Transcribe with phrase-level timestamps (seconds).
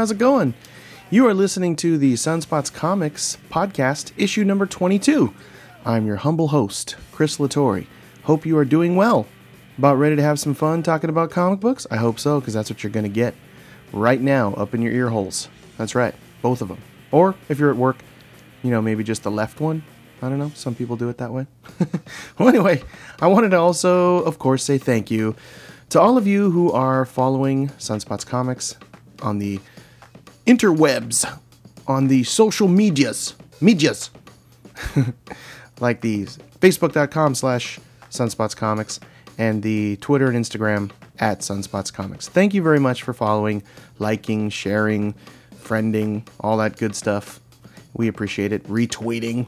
[0.00, 0.54] How's it going?
[1.10, 5.34] You are listening to the Sunspots Comics podcast, issue number 22.
[5.84, 7.86] I'm your humble host, Chris Latore.
[8.22, 9.26] Hope you are doing well.
[9.76, 11.86] About ready to have some fun talking about comic books?
[11.90, 13.34] I hope so, because that's what you're going to get
[13.92, 15.50] right now up in your ear holes.
[15.76, 16.80] That's right, both of them.
[17.10, 17.98] Or if you're at work,
[18.62, 19.82] you know, maybe just the left one.
[20.22, 20.52] I don't know.
[20.54, 21.46] Some people do it that way.
[22.38, 22.82] well, anyway,
[23.20, 25.36] I wanted to also, of course, say thank you
[25.90, 28.78] to all of you who are following Sunspots Comics
[29.20, 29.60] on the
[30.50, 31.24] interwebs,
[31.86, 34.10] on the social medias, medias,
[35.80, 37.78] like these facebook.com slash
[38.10, 38.98] Sunspots Comics
[39.38, 42.28] and the Twitter and Instagram at Sunspots Comics.
[42.28, 43.62] Thank you very much for following,
[43.98, 45.14] liking, sharing,
[45.54, 47.40] friending, all that good stuff.
[47.94, 48.64] We appreciate it.
[48.64, 49.46] Retweeting,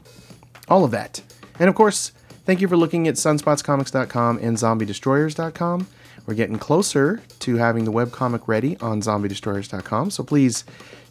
[0.69, 1.21] all of that.
[1.59, 2.13] And of course,
[2.45, 5.87] thank you for looking at sunspotscomics.com and zombiedestroyers.com.
[6.25, 10.63] We're getting closer to having the webcomic ready on zombiedestroyers.com, so please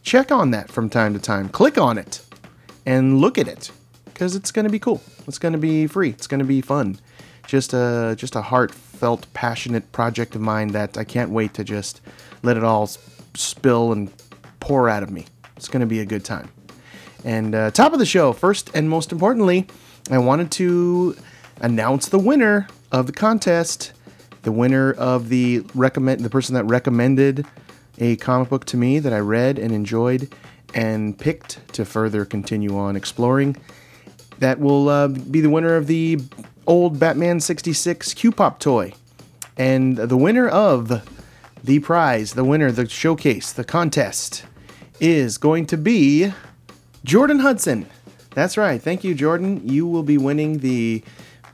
[0.02, 1.48] check on that from time to time.
[1.48, 2.24] Click on it
[2.86, 3.70] and look at it
[4.06, 5.02] because it's going to be cool.
[5.27, 6.10] It's going to be free.
[6.10, 6.98] It's going to be fun.
[7.46, 12.00] Just a just a heartfelt, passionate project of mine that I can't wait to just
[12.42, 12.88] let it all
[13.34, 14.10] spill and
[14.60, 15.27] pour out of me.
[15.56, 16.50] It's going to be a good time.
[17.24, 19.66] And uh, top of the show, first and most importantly,
[20.10, 21.17] I wanted to
[21.61, 23.92] announce the winner of the contest
[24.42, 27.47] the winner of the recommend the person that recommended
[27.98, 30.33] a comic book to me that I read and enjoyed
[30.75, 33.57] and picked to further continue on exploring.
[34.39, 36.20] That will uh, be the winner of the
[36.67, 38.95] old Batman 66 Q Pop toy.
[39.57, 41.07] And the winner of
[41.63, 44.45] the prize, the winner, the showcase, the contest
[44.98, 46.33] is going to be
[47.05, 47.86] Jordan Hudson.
[48.35, 48.80] That's right.
[48.80, 49.69] Thank you, Jordan.
[49.69, 51.03] You will be winning the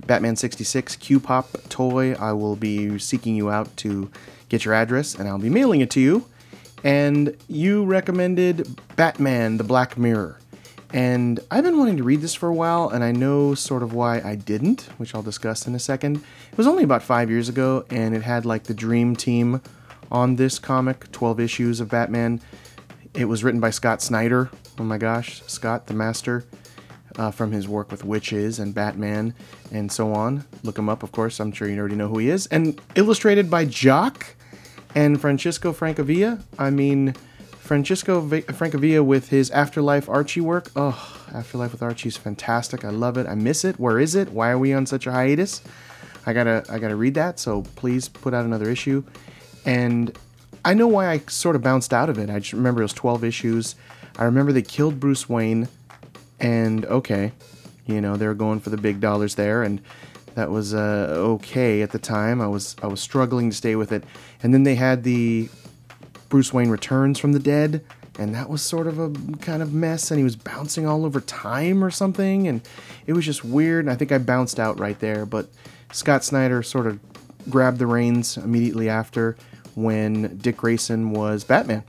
[0.08, 2.14] Batman 66 Q Pop toy.
[2.14, 4.10] I will be seeking you out to
[4.48, 6.24] get your address and I'll be mailing it to you.
[6.82, 10.38] And you recommended Batman the Black Mirror.
[10.94, 13.92] And I've been wanting to read this for a while, and I know sort of
[13.92, 16.16] why I didn't, which I'll discuss in a second.
[16.50, 19.60] It was only about five years ago, and it had like the Dream Team
[20.10, 22.40] on this comic 12 issues of Batman.
[23.12, 24.48] It was written by Scott Snyder.
[24.78, 26.46] Oh my gosh, Scott the Master
[27.18, 29.34] uh, from his work with witches and Batman
[29.72, 30.44] and so on.
[30.62, 31.40] Look him up, of course.
[31.40, 32.46] I'm sure you already know who he is.
[32.46, 34.34] And illustrated by Jock
[34.94, 36.42] and Francisco Francavilla.
[36.58, 37.14] I mean,
[37.58, 40.70] Francisco Francavilla with his Afterlife Archie work.
[40.76, 42.84] Oh, Afterlife with Archie is fantastic.
[42.84, 43.26] I love it.
[43.26, 43.78] I miss it.
[43.78, 44.30] Where is it?
[44.30, 45.60] Why are we on such a hiatus?
[46.24, 47.38] I gotta, I gotta read that.
[47.38, 49.04] So please put out another issue.
[49.66, 50.16] And
[50.64, 52.30] I know why I sort of bounced out of it.
[52.30, 53.74] I just remember it was 12 issues.
[54.18, 55.68] I remember they killed Bruce Wayne
[56.40, 57.32] and okay,
[57.86, 59.80] you know, they were going for the big dollars there, and
[60.34, 62.40] that was uh, okay at the time.
[62.40, 64.04] I was I was struggling to stay with it,
[64.42, 65.48] and then they had the
[66.28, 67.84] Bruce Wayne returns from the dead,
[68.18, 69.10] and that was sort of a
[69.40, 72.60] kind of mess, and he was bouncing all over time or something, and
[73.06, 73.84] it was just weird.
[73.84, 75.48] And I think I bounced out right there, but
[75.92, 77.00] Scott Snyder sort of
[77.48, 79.36] grabbed the reins immediately after
[79.74, 81.84] when Dick Grayson was Batman,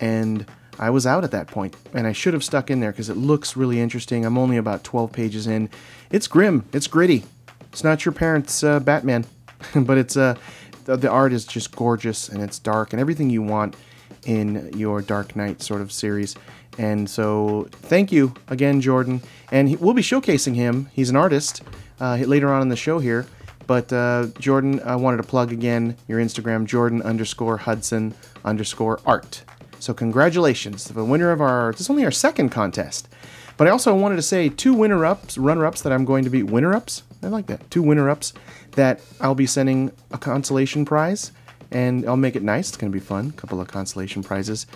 [0.00, 0.44] and
[0.78, 3.16] I was out at that point, and I should have stuck in there because it
[3.16, 4.24] looks really interesting.
[4.24, 5.70] I'm only about 12 pages in.
[6.10, 6.64] It's grim.
[6.72, 7.24] It's gritty.
[7.72, 9.26] It's not your parents' uh, Batman,
[9.74, 10.36] but it's uh,
[10.84, 13.76] the, the, art is just gorgeous and it's dark and everything you want
[14.24, 16.36] in your Dark Knight sort of series.
[16.78, 19.22] And so, thank you again, Jordan.
[19.50, 20.90] And he, we'll be showcasing him.
[20.92, 21.62] He's an artist
[22.00, 23.26] uh, later on in the show here.
[23.66, 28.14] But uh, Jordan, I wanted to plug again your Instagram, Jordan underscore Hudson
[28.44, 29.42] underscore art.
[29.78, 31.72] So congratulations, to the winner of our.
[31.72, 33.08] This is only our second contest.
[33.56, 36.30] But I also wanted to say two winner ups, runner ups that I'm going to
[36.30, 37.02] be winner ups.
[37.22, 37.70] I like that.
[37.70, 38.34] Two winner ups
[38.72, 41.32] that I'll be sending a consolation prize,
[41.70, 42.68] and I'll make it nice.
[42.68, 43.28] It's going to be fun.
[43.28, 44.66] A couple of consolation prizes.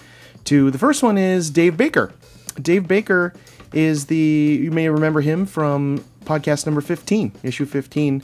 [0.44, 2.12] To the first one is Dave Baker.
[2.60, 3.34] Dave Baker
[3.72, 8.22] is the you may remember him from podcast number 15, issue 15.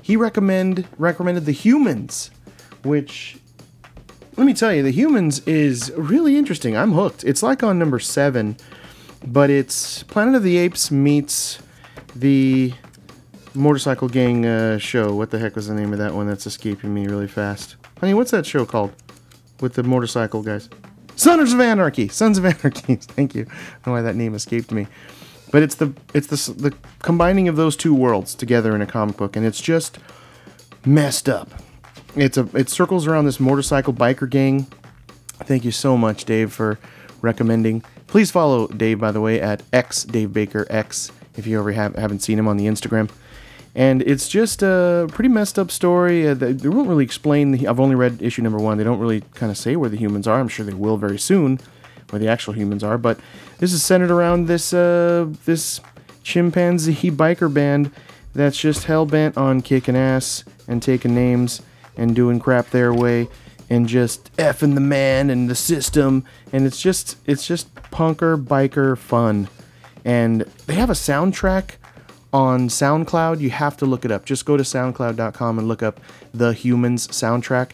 [0.00, 2.30] He recommend recommended The Humans,
[2.82, 3.36] which
[4.36, 6.76] let me tell you, The Humans is really interesting.
[6.76, 7.24] I'm hooked.
[7.24, 8.56] It's like on number seven,
[9.26, 11.58] but it's Planet of the Apes meets
[12.14, 12.72] the
[13.54, 15.14] Motorcycle Gang uh, show.
[15.14, 17.76] What the heck was the name of that one that's escaping me really fast?
[18.00, 18.92] Honey, what's that show called
[19.60, 20.68] with the motorcycle guys?
[21.14, 22.08] Sons of Anarchy.
[22.08, 22.96] Sons of Anarchy.
[22.96, 23.42] Thank you.
[23.42, 24.86] I don't know why that name escaped me.
[25.50, 29.18] But it's the it's the the combining of those two worlds together in a comic
[29.18, 29.98] book, and it's just
[30.86, 31.50] messed up.
[32.14, 34.66] It's a it circles around this motorcycle biker gang.
[35.44, 36.78] Thank you so much, Dave, for
[37.22, 37.82] recommending.
[38.06, 41.94] Please follow Dave, by the way, at X Dave Baker X if you ever have,
[41.96, 43.10] haven't seen him on the Instagram.
[43.74, 46.28] And it's just a pretty messed up story.
[46.28, 47.52] Uh, they, won't really explain.
[47.52, 48.76] The, I've only read issue number one.
[48.76, 50.38] They don't really kind of say where the humans are.
[50.38, 51.58] I'm sure they will very soon,
[52.10, 52.98] where the actual humans are.
[52.98, 53.18] But
[53.58, 55.80] this is centered around this uh, this
[56.22, 57.90] chimpanzee biker band
[58.34, 61.62] that's just hell bent on kicking ass and taking names
[61.96, 63.28] and doing crap their way
[63.68, 66.24] and just effing the man and the system.
[66.52, 69.48] And it's just it's just punker biker fun.
[70.04, 71.76] And they have a soundtrack
[72.32, 73.40] on SoundCloud.
[73.40, 74.24] You have to look it up.
[74.24, 76.00] Just go to soundcloud.com and look up
[76.34, 77.70] the Humans soundtrack.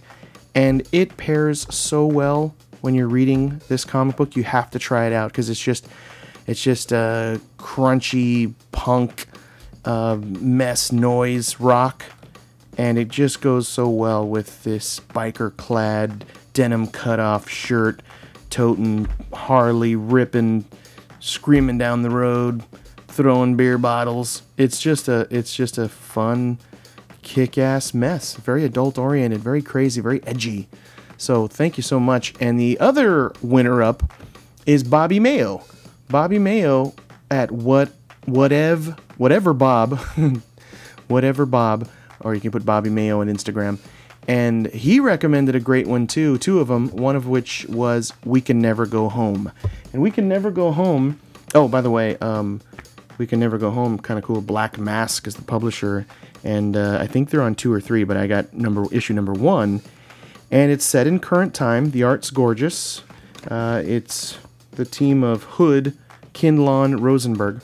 [0.55, 4.37] And it pairs so well when you're reading this comic book.
[4.37, 5.87] You have to try it out because it's just
[6.47, 9.27] it's just a crunchy punk
[9.85, 12.05] uh, mess noise rock.
[12.79, 18.01] And it just goes so well with this biker clad denim cutoff shirt,
[18.49, 20.65] toting Harley, ripping,
[21.21, 22.63] screaming down the road
[23.19, 24.43] throwing beer bottles.
[24.57, 26.59] It's just a it's just a fun
[27.23, 28.37] kick-ass mess.
[28.37, 30.69] Very adult oriented, very crazy, very edgy.
[31.17, 32.33] So thank you so much.
[32.39, 34.13] And the other winner up
[34.67, 35.65] is Bobby Mayo.
[36.09, 36.95] Bobby Mayo
[37.29, 37.91] at what
[38.25, 39.99] whatever whatever Bob
[41.09, 41.89] whatever Bob
[42.21, 43.79] or you can put Bobby Mayo on Instagram.
[44.27, 48.41] And he recommended a great one too, two of them, one of which was We
[48.41, 49.51] Can Never Go Home.
[49.93, 51.19] And We Can Never Go Home.
[51.55, 52.61] Oh, by the way, um,
[53.17, 54.43] we Can Never Go Home, kind of cool.
[54.43, 56.07] Black Mask is the publisher,
[56.45, 59.33] and uh, I think they're on two or three, but I got number issue number
[59.33, 59.81] one,
[60.51, 61.91] and it's set in current time.
[61.93, 63.03] The art's gorgeous.
[63.51, 64.39] Uh, it's
[64.73, 65.97] the team of Hood,
[66.35, 67.63] Kindlon, Rosenberg.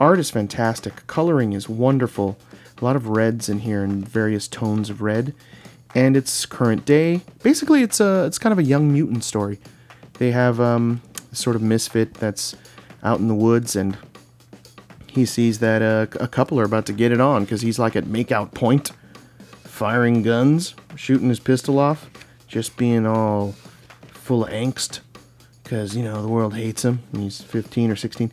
[0.00, 1.06] Art is fantastic.
[1.06, 2.38] Coloring is wonderful.
[2.80, 5.34] A lot of reds in here and various tones of red,
[5.94, 7.22] and it's current day.
[7.42, 9.58] Basically, it's a it's kind of a young mutant story.
[10.14, 11.02] They have um,
[11.32, 12.56] sort of misfit that's
[13.02, 13.96] out in the woods and
[15.18, 17.96] he sees that uh, a couple are about to get it on because he's like
[17.96, 18.92] at makeout point,
[19.64, 22.08] firing guns, shooting his pistol off,
[22.46, 23.52] just being all
[24.08, 25.00] full of angst
[25.64, 27.00] because you know the world hates him.
[27.16, 28.30] he's 15 or 16,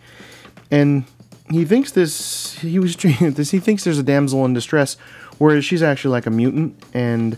[0.71, 1.05] and
[1.49, 2.55] he thinks this.
[2.59, 3.51] He was this.
[3.51, 4.97] He thinks there's a damsel in distress,
[5.37, 6.81] whereas she's actually like a mutant.
[6.93, 7.37] And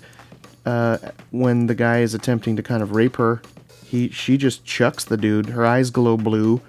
[0.66, 0.98] uh,
[1.32, 3.42] when the guy is attempting to kind of rape her,
[3.86, 5.48] he she just chucks the dude.
[5.48, 6.62] Her eyes glow blue,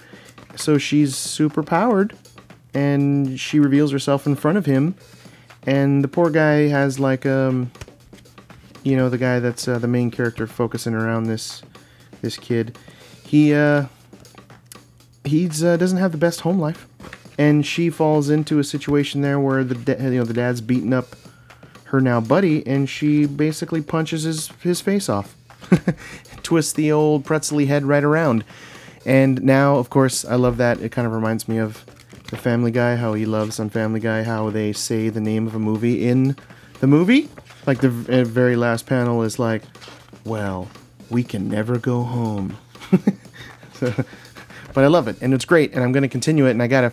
[0.56, 2.17] so she's super powered
[2.75, 4.94] and she reveals herself in front of him,
[5.67, 7.70] and the poor guy has like um,
[8.88, 11.62] you know, the guy that's uh, the main character focusing around this
[12.23, 12.76] this kid.
[13.25, 13.87] He uh,
[15.26, 16.88] uh, doesn't have the best home life,
[17.38, 20.93] and she falls into a situation there where the da- you know the dad's beating
[20.93, 21.06] up
[21.85, 25.35] her now buddy, and she basically punches his his face off,
[26.43, 28.44] twists the old pretzely head right around.
[29.06, 30.81] And now, of course, I love that.
[30.81, 31.84] It kind of reminds me of
[32.31, 35.55] the Family Guy, how he loves on Family Guy, how they say the name of
[35.55, 36.36] a movie in
[36.81, 37.31] the movie.
[37.67, 39.63] Like the eh, very last panel is like,
[40.24, 40.69] well,
[41.08, 42.58] we can never go home.
[43.74, 43.94] so,
[44.74, 46.67] but I love it, and it's great, and I'm going to continue it, and I
[46.67, 46.93] got to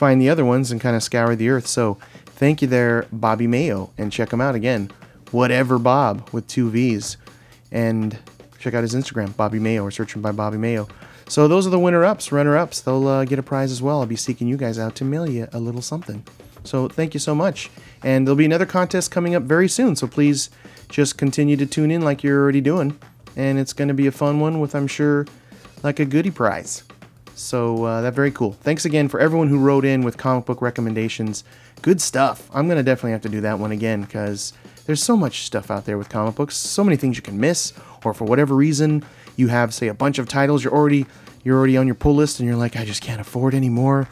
[0.00, 1.66] find the other ones and kind of scour the earth.
[1.66, 4.90] So thank you there, Bobby Mayo, and check him out again.
[5.30, 7.18] Whatever Bob with two V's.
[7.70, 8.18] And
[8.58, 10.88] check out his Instagram, Bobby Mayo, or search him by Bobby Mayo.
[11.28, 12.80] So those are the winner ups, runner ups.
[12.80, 14.00] They'll uh, get a prize as well.
[14.00, 16.24] I'll be seeking you guys out to mail you a little something.
[16.64, 17.70] So thank you so much.
[18.02, 19.96] And there'll be another contest coming up very soon.
[19.96, 20.48] So please
[20.88, 22.98] just continue to tune in like you're already doing.
[23.36, 25.26] And it's going to be a fun one with, I'm sure,
[25.82, 26.84] like a goodie prize.
[27.40, 28.52] So uh, that's very cool.
[28.52, 31.42] Thanks again for everyone who wrote in with comic book recommendations.
[31.80, 32.50] Good stuff.
[32.52, 34.52] I'm to definitely have to do that one again because
[34.84, 37.72] there's so much stuff out there with comic books, so many things you can miss,
[38.04, 39.04] or for whatever reason,
[39.36, 41.06] you have say a bunch of titles you're already
[41.42, 44.08] you're already on your pull list and you're like I just can't afford anymore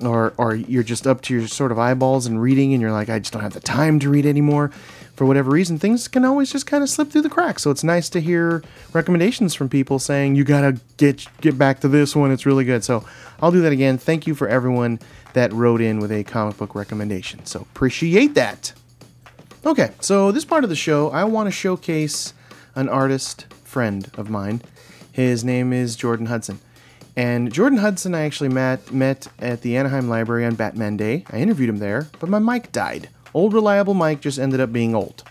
[0.00, 3.10] or or you're just up to your sort of eyeballs and reading and you're like
[3.10, 4.70] I just don't have the time to read anymore
[5.14, 7.84] for whatever reason things can always just kind of slip through the cracks so it's
[7.84, 12.14] nice to hear recommendations from people saying you got to get get back to this
[12.14, 13.04] one it's really good so
[13.40, 14.98] I'll do that again thank you for everyone
[15.32, 18.72] that wrote in with a comic book recommendation so appreciate that
[19.64, 22.34] okay so this part of the show I want to showcase
[22.74, 24.62] an artist friend of mine.
[25.10, 26.60] His name is Jordan Hudson.
[27.16, 31.24] And Jordan Hudson, I actually met, met at the Anaheim Library on Batman Day.
[31.30, 33.08] I interviewed him there, but my mic died.
[33.34, 35.24] Old reliable mic just ended up being old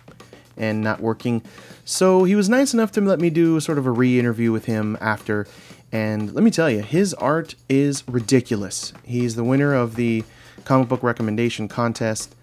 [0.57, 1.41] and not working.
[1.85, 4.65] So he was nice enough to let me do sort of a re interview with
[4.65, 5.47] him after.
[5.91, 8.93] And let me tell you, his art is ridiculous.
[9.03, 10.23] He's the winner of the
[10.65, 12.35] comic book recommendation contest.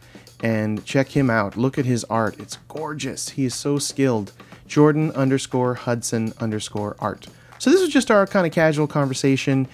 [0.42, 1.56] And check him out.
[1.56, 2.38] Look at his art.
[2.40, 3.30] It's gorgeous.
[3.30, 4.32] He is so skilled.
[4.66, 7.26] Jordan underscore Hudson underscore art.
[7.58, 9.68] So this was just our kind of casual conversation,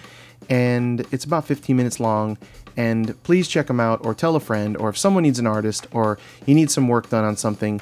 [0.49, 2.37] and it's about 15 minutes long.
[2.77, 5.87] And please check him out or tell a friend or if someone needs an artist
[5.91, 7.81] or you need some work done on something,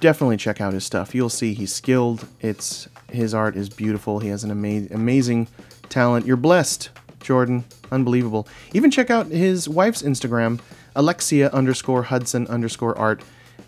[0.00, 1.14] definitely check out his stuff.
[1.14, 2.26] You'll see he's skilled.
[2.40, 4.18] It's his art is beautiful.
[4.18, 5.48] He has an ama- amazing
[5.88, 6.26] talent.
[6.26, 7.64] You're blessed, Jordan.
[7.92, 8.48] Unbelievable.
[8.72, 10.60] Even check out his wife's Instagram,
[10.96, 13.22] Alexia underscore Hudson underscore art.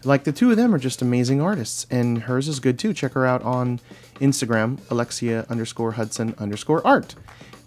[0.04, 2.92] Like the two of them are just amazing artists, and hers is good too.
[2.92, 3.80] Check her out on
[4.16, 7.14] Instagram, Alexia underscore Hudson underscore art.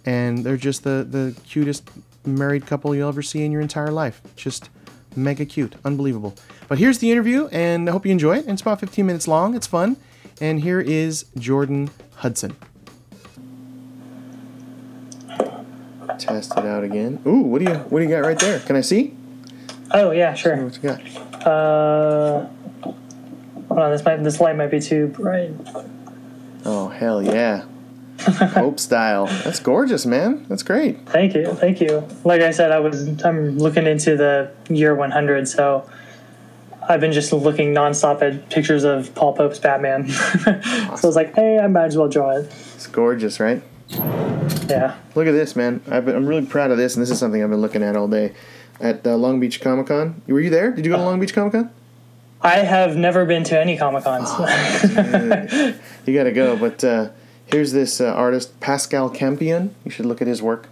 [0.04, 1.88] And they're just the, the cutest
[2.24, 4.20] married couple you'll ever see in your entire life.
[4.36, 4.70] Just
[5.16, 5.74] mega cute.
[5.84, 6.34] Unbelievable.
[6.68, 8.48] But here's the interview, and I hope you enjoy it.
[8.48, 9.54] It's about 15 minutes long.
[9.54, 9.96] It's fun.
[10.40, 12.56] And here is Jordan Hudson.
[16.18, 17.20] Test it out again.
[17.26, 18.60] Ooh, what do you what do you got right there?
[18.60, 19.14] Can I see?
[19.90, 20.56] Oh yeah, sure.
[20.62, 21.46] What you got?
[21.46, 22.46] Uh,
[23.68, 25.52] hold on, this might this light might be too bright.
[26.64, 27.64] Oh hell yeah.
[28.52, 29.26] Pope style.
[29.26, 30.44] That's gorgeous, man.
[30.48, 31.08] That's great.
[31.08, 32.06] Thank you, thank you.
[32.24, 35.88] Like I said, I was I'm looking into the year 100, so
[36.88, 40.08] I've been just looking nonstop at pictures of Paul Pope's Batman.
[40.08, 42.52] so I was like, hey, I might as well draw it.
[42.74, 43.62] It's gorgeous, right?
[43.90, 44.96] Yeah.
[45.14, 45.82] Look at this, man.
[45.88, 47.96] I've been, I'm really proud of this, and this is something I've been looking at
[47.96, 48.34] all day.
[48.80, 50.22] At uh, Long Beach Comic Con.
[50.26, 50.70] Were you there?
[50.70, 51.70] Did you go to Long Beach Comic Con?
[52.42, 54.28] I have never been to any Comic Cons.
[54.30, 55.74] Oh,
[56.06, 56.56] you got to go.
[56.56, 57.10] But uh,
[57.50, 59.74] here's this uh, artist, Pascal Campion.
[59.84, 60.68] You should look at his work.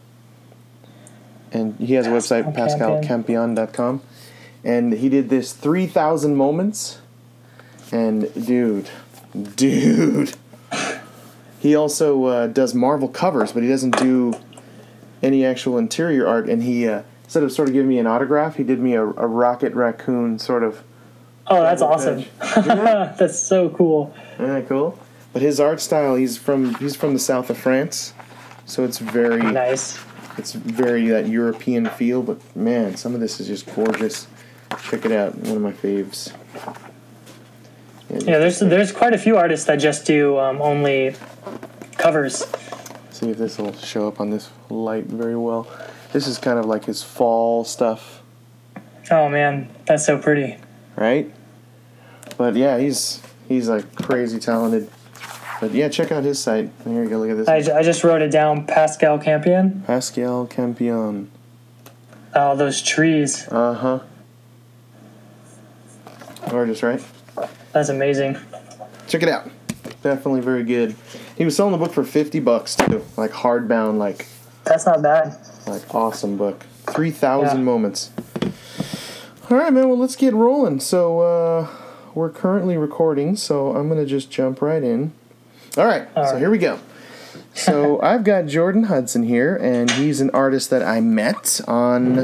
[1.51, 4.03] And he has a website, pascalcampion.com.
[4.65, 7.01] And he did this 3,000 moments.
[7.91, 8.91] And dude,
[9.55, 10.35] dude.
[11.61, 14.35] He also uh, does Marvel covers, but he doesn't do
[15.23, 16.49] any actual interior art.
[16.49, 19.03] And he, uh, instead of sort of giving me an autograph, he did me a,
[19.03, 20.83] a Rocket Raccoon sort of.
[21.47, 22.25] oh, that's awesome.
[22.39, 24.15] that's so cool.
[24.35, 24.99] Isn't that cool?
[25.33, 28.15] But his art style, he's from he's from the south of France,
[28.65, 29.99] so it's very Nice.
[30.39, 32.23] it's very that European feel.
[32.23, 34.27] But man, some of this is just gorgeous.
[34.91, 36.33] Check it out, one of my faves.
[38.11, 41.15] Yeah, there's there's quite a few artists that just do um, only
[41.99, 42.47] covers.
[43.11, 45.67] See if this will show up on this light very well.
[46.13, 48.23] This is kind of like his fall stuff,
[49.11, 50.57] Oh man, that's so pretty.
[50.97, 51.31] right?
[52.39, 54.89] But yeah, he's he's like crazy talented.
[55.61, 56.71] But yeah, check out his site.
[56.85, 57.19] Here you go.
[57.19, 57.49] Look at this.
[57.49, 58.67] I, I just wrote it down.
[58.67, 59.83] Pascal Campion.
[59.87, 61.31] Pascal Campion.
[62.35, 63.49] Oh, those trees.
[63.49, 63.99] Uh huh.
[66.51, 67.03] Gorgeous, right?
[67.73, 68.37] That's amazing.
[69.09, 69.51] Check it out.
[70.03, 70.95] Definitely very good.
[71.37, 74.27] He was selling the book for fifty bucks too, like hardbound, like
[74.65, 75.37] That's not bad.
[75.67, 76.65] like awesome book.
[76.93, 77.65] Three thousand Yeah.
[77.65, 78.11] moments.
[79.51, 79.89] All right, man.
[79.89, 80.79] Well, let's get rolling.
[80.81, 81.69] So uh,
[82.15, 85.13] we're currently recording, so I'm gonna just jump right in.
[85.77, 86.09] All right.
[86.17, 86.39] All so right.
[86.39, 86.79] here we go.
[87.55, 92.15] So I've got Jordan Hudson here, and he's an artist that I met on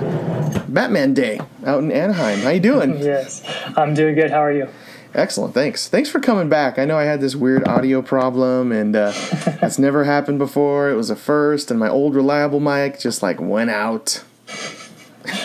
[0.69, 2.41] Batman Day out in Anaheim.
[2.41, 2.99] How you doing?
[3.05, 3.43] Yes,
[3.77, 4.31] I'm doing good.
[4.31, 4.69] How are you?
[5.15, 5.55] Excellent.
[5.55, 5.87] Thanks.
[5.89, 6.77] Thanks for coming back.
[6.79, 9.13] I know I had this weird audio problem, and uh,
[9.61, 10.91] that's never happened before.
[10.91, 14.25] It was a first, and my old reliable mic just like went out.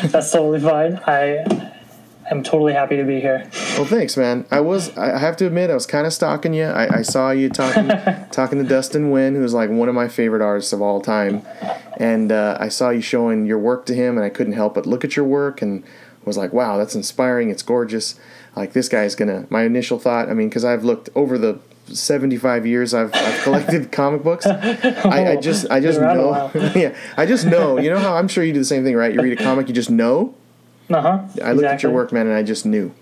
[0.04, 1.00] That's totally fine.
[1.06, 1.69] I
[2.30, 3.50] am totally happy to be here.
[3.78, 4.46] Well, thanks, man.
[4.52, 4.96] I was.
[4.98, 6.66] I have to admit, I was kind of stalking you.
[6.66, 7.88] I, I saw you talking
[8.32, 11.46] talking to Dustin Nguyen, who's like one of my favorite artists of all time,
[11.98, 14.86] and uh, I saw you showing your work to him, and I couldn't help but
[14.86, 15.84] look at your work and
[16.26, 17.50] was like, wow, that's inspiring.
[17.50, 18.20] It's gorgeous.
[18.56, 19.46] Like this guy's gonna.
[19.50, 20.30] My initial thought.
[20.30, 21.60] I mean, because I've looked over the.
[21.92, 24.46] 75 years I've, I've collected comic books.
[24.46, 26.72] I, I just I just Been around a know.
[26.76, 27.80] yeah, I just know.
[27.80, 29.12] You know how I'm sure you do the same thing, right?
[29.12, 30.36] You read a comic, you just know.
[30.90, 31.20] Uh huh.
[31.44, 32.94] I looked at your work, man, and I just knew.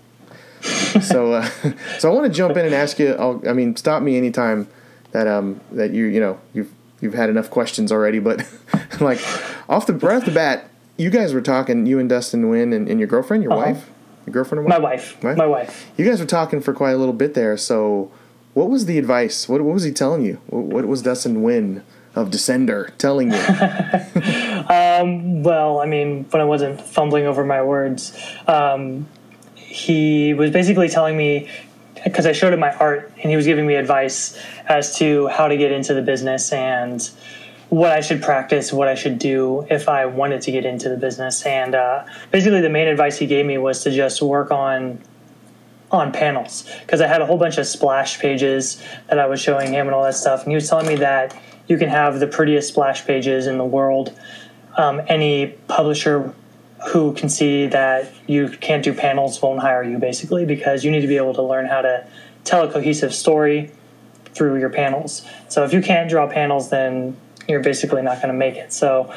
[1.00, 1.48] so, uh,
[1.98, 3.12] so I want to jump in and ask you.
[3.14, 4.68] I'll, I mean, stop me anytime
[5.12, 8.18] that um that you you know you've you've had enough questions already.
[8.18, 8.46] But
[9.00, 9.20] like
[9.68, 11.86] off the right off the bat, you guys were talking.
[11.86, 13.72] You and Dustin Nguyen and, and your girlfriend, your Uh-huh.
[13.72, 13.90] wife,
[14.26, 14.70] your girlfriend or wife?
[14.70, 15.14] My wife?
[15.14, 15.24] wife.
[15.24, 15.36] Right?
[15.36, 15.90] My wife.
[15.96, 17.56] You guys were talking for quite a little bit there.
[17.56, 18.10] So,
[18.54, 19.48] what was the advice?
[19.48, 20.40] What what was he telling you?
[20.48, 21.82] What, what was Dustin Nguyen
[22.18, 23.38] of Descender telling you?
[25.48, 29.06] Well, I mean, when I wasn't fumbling over my words, um,
[29.54, 31.48] he was basically telling me
[32.04, 35.48] because I showed him my art, and he was giving me advice as to how
[35.48, 37.08] to get into the business and
[37.70, 40.96] what I should practice, what I should do if I wanted to get into the
[40.96, 41.44] business.
[41.44, 45.02] And uh, basically, the main advice he gave me was to just work on
[45.90, 49.72] on panels because I had a whole bunch of splash pages that I was showing
[49.72, 50.42] him and all that stuff.
[50.42, 51.34] And he was telling me that
[51.68, 54.12] you can have the prettiest splash pages in the world.
[54.76, 56.34] Um, any publisher
[56.88, 61.02] who can see that you can't do panels won't hire you basically because you need
[61.02, 62.06] to be able to learn how to
[62.44, 63.70] tell a cohesive story
[64.34, 65.24] through your panels.
[65.48, 67.16] So if you can't draw panels, then
[67.48, 68.72] you're basically not going to make it.
[68.72, 69.12] So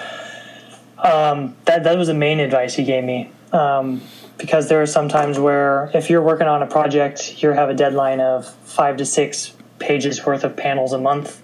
[1.04, 3.32] Um, that that was the main advice he gave me.
[3.52, 4.02] Um,
[4.38, 7.74] because there are some times where if you're working on a project, you have a
[7.74, 11.42] deadline of five to six pages worth of panels a month,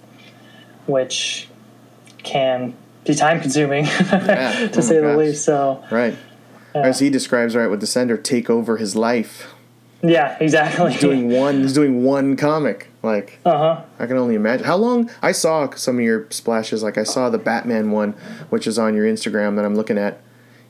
[0.88, 1.48] which
[2.22, 4.68] can be time consuming Yeah.
[4.68, 5.44] to Oh say the least.
[5.44, 6.16] So Right.
[6.74, 9.52] As he describes, right, with sender take over his life.
[10.02, 10.94] yeah, exactly.
[10.96, 12.88] Doing one, he's doing one comic.
[13.02, 13.82] Like, uh huh.
[13.98, 14.64] I can only imagine.
[14.66, 15.10] How long?
[15.22, 16.82] I saw some of your splashes.
[16.84, 18.12] Like, I saw the Batman one,
[18.50, 20.20] which is on your Instagram that I'm looking at.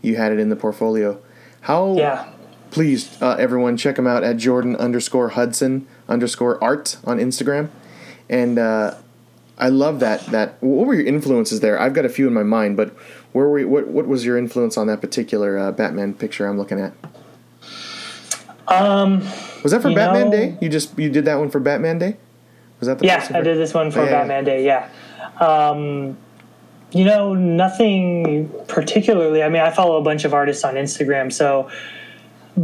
[0.00, 1.20] You had it in the portfolio.
[1.62, 1.94] How?
[1.96, 2.30] Yeah.
[2.70, 7.68] Please, uh, everyone, check him out at Jordan underscore Hudson underscore art on Instagram.
[8.30, 8.94] And uh,
[9.58, 10.24] I love that.
[10.26, 11.80] That what were your influences there?
[11.80, 12.90] I've got a few in my mind, but
[13.32, 16.58] where were you, what what was your influence on that particular uh, Batman picture I'm
[16.58, 16.92] looking at?
[18.68, 19.20] Um.
[19.62, 20.58] Was that for Batman know- Day?
[20.60, 22.16] You just you did that one for Batman Day?
[22.80, 24.18] Was that the Yeah, I did this one for Oh, yeah, yeah.
[24.18, 24.64] Batman Day.
[24.64, 24.88] Yeah.
[25.40, 26.16] Um,
[26.92, 29.42] you know, nothing particularly.
[29.42, 31.68] I mean, I follow a bunch of artists on Instagram, so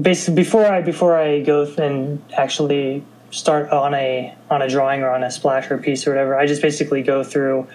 [0.00, 5.10] basically before I before I go and actually start on a on a drawing or
[5.10, 7.66] on a splash or a piece or whatever, I just basically go through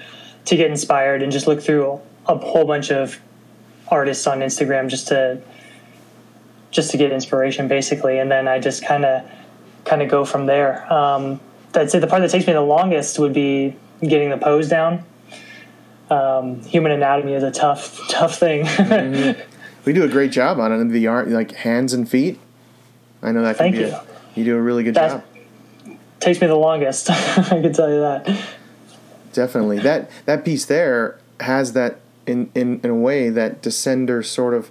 [0.45, 3.19] to get inspired and just look through a whole bunch of
[3.89, 5.41] artists on Instagram just to
[6.71, 9.23] just to get inspiration basically and then I just kind of
[9.85, 10.91] kind of go from there.
[10.91, 11.39] Um,
[11.75, 15.03] I'd say the part that takes me the longest would be getting the pose down.
[16.09, 18.65] Um, human anatomy is a tough, tough thing.
[19.85, 20.75] We do a great job on it.
[20.75, 22.37] in The art, like hands and feet.
[23.23, 23.81] I know that can Thank be.
[23.83, 23.87] you.
[23.87, 24.03] A,
[24.35, 25.23] you do a really good That's- job.
[26.19, 27.09] Takes me the longest.
[27.11, 28.25] I can tell you that.
[29.33, 29.79] Definitely.
[29.79, 34.69] That that piece there has that in in, in a way that Descender sort of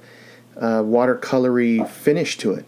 [0.57, 2.67] uh, watercolory finish to it.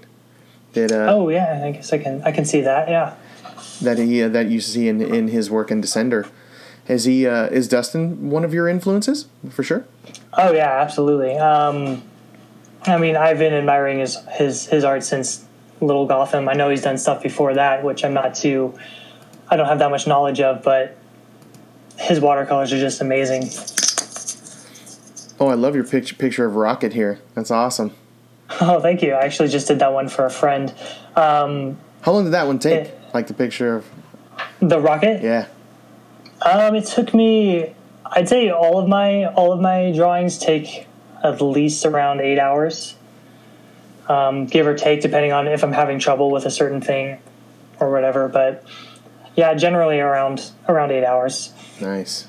[0.73, 2.89] That uh, Oh yeah, I guess I can I can see that.
[2.89, 3.15] Yeah.
[3.83, 6.29] that he uh, that you see in in his work in Descender.
[6.89, 9.85] Is he uh, is Dustin one of your influences for sure?
[10.33, 11.37] Oh yeah, absolutely.
[11.37, 12.03] Um,
[12.85, 15.45] I mean, I've been admiring his his his art since
[15.81, 16.49] Little Gotham.
[16.49, 18.79] I know he's done stuff before that, which I'm not too.
[19.49, 20.97] I don't have that much knowledge of, but
[21.97, 23.45] his watercolors are just amazing.
[25.41, 27.21] Oh, I love your picture picture of Rocket here.
[27.35, 27.93] That's awesome.
[28.61, 29.13] Oh, thank you.
[29.13, 30.75] I actually just did that one for a friend.
[31.15, 32.89] Um, How long did that one take?
[32.89, 32.91] Eh.
[33.15, 33.87] Like the picture of
[34.61, 35.23] the rocket.
[35.23, 35.47] yeah.
[36.43, 37.73] Um, it took me.
[38.05, 40.89] I'd say all of my all of my drawings take
[41.23, 42.97] at least around eight hours,
[44.11, 47.19] um, give or take, depending on if I'm having trouble with a certain thing
[47.79, 48.29] or whatever.
[48.29, 48.65] But
[49.37, 51.53] yeah, generally around around eight hours.
[51.81, 52.27] Nice.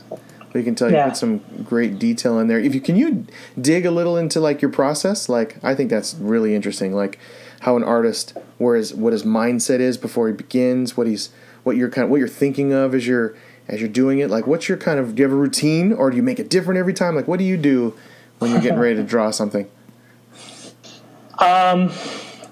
[0.54, 1.08] We can tell you Yeah.
[1.08, 2.60] put some great detail in there.
[2.60, 3.26] If you can you
[3.60, 6.94] dig a little into like your process, like I think that's really interesting.
[6.94, 7.18] Like
[7.62, 11.30] how an artist where his what his mindset is before he begins, what he's
[11.64, 13.34] what you're kind of what you're thinking of as you're
[13.68, 14.30] as you're doing it.
[14.30, 16.50] Like what's your kind of do you have a routine or do you make it
[16.50, 17.16] different every time?
[17.16, 17.96] Like what do you do
[18.40, 19.68] when you're getting ready to draw something?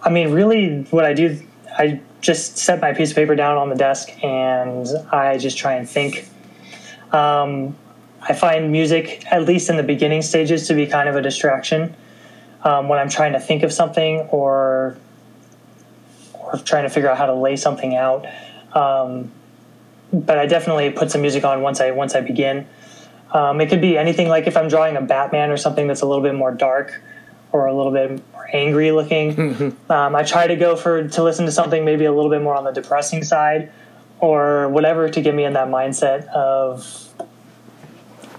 [0.04, 1.40] I mean, really, what I do,
[1.78, 5.74] I just set my piece of paper down on the desk and I just try
[5.74, 6.28] and think.
[7.12, 7.76] Um,
[8.22, 11.96] I find music, at least in the beginning stages, to be kind of a distraction
[12.64, 14.98] um, when I'm trying to think of something or
[16.34, 18.26] or trying to figure out how to lay something out.
[18.74, 19.32] Um,
[20.12, 22.68] but I definitely put some music on once I once I begin.
[23.32, 26.06] Um, it could be anything like if I'm drawing a Batman or something that's a
[26.06, 27.02] little bit more dark
[27.52, 28.22] or a little bit
[28.54, 29.76] angry looking.
[29.90, 32.56] um, I try to go for to listen to something maybe a little bit more
[32.56, 33.72] on the depressing side
[34.20, 37.08] or whatever to get me in that mindset of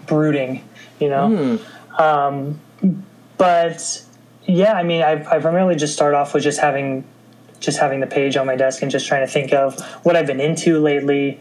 [0.06, 0.62] brooding,
[0.98, 1.58] you know.
[1.98, 2.60] Um,
[3.38, 4.04] but
[4.46, 7.04] yeah, I mean, I, I primarily just start off with just having
[7.60, 10.26] just having the page on my desk and just trying to think of what I've
[10.26, 11.38] been into lately,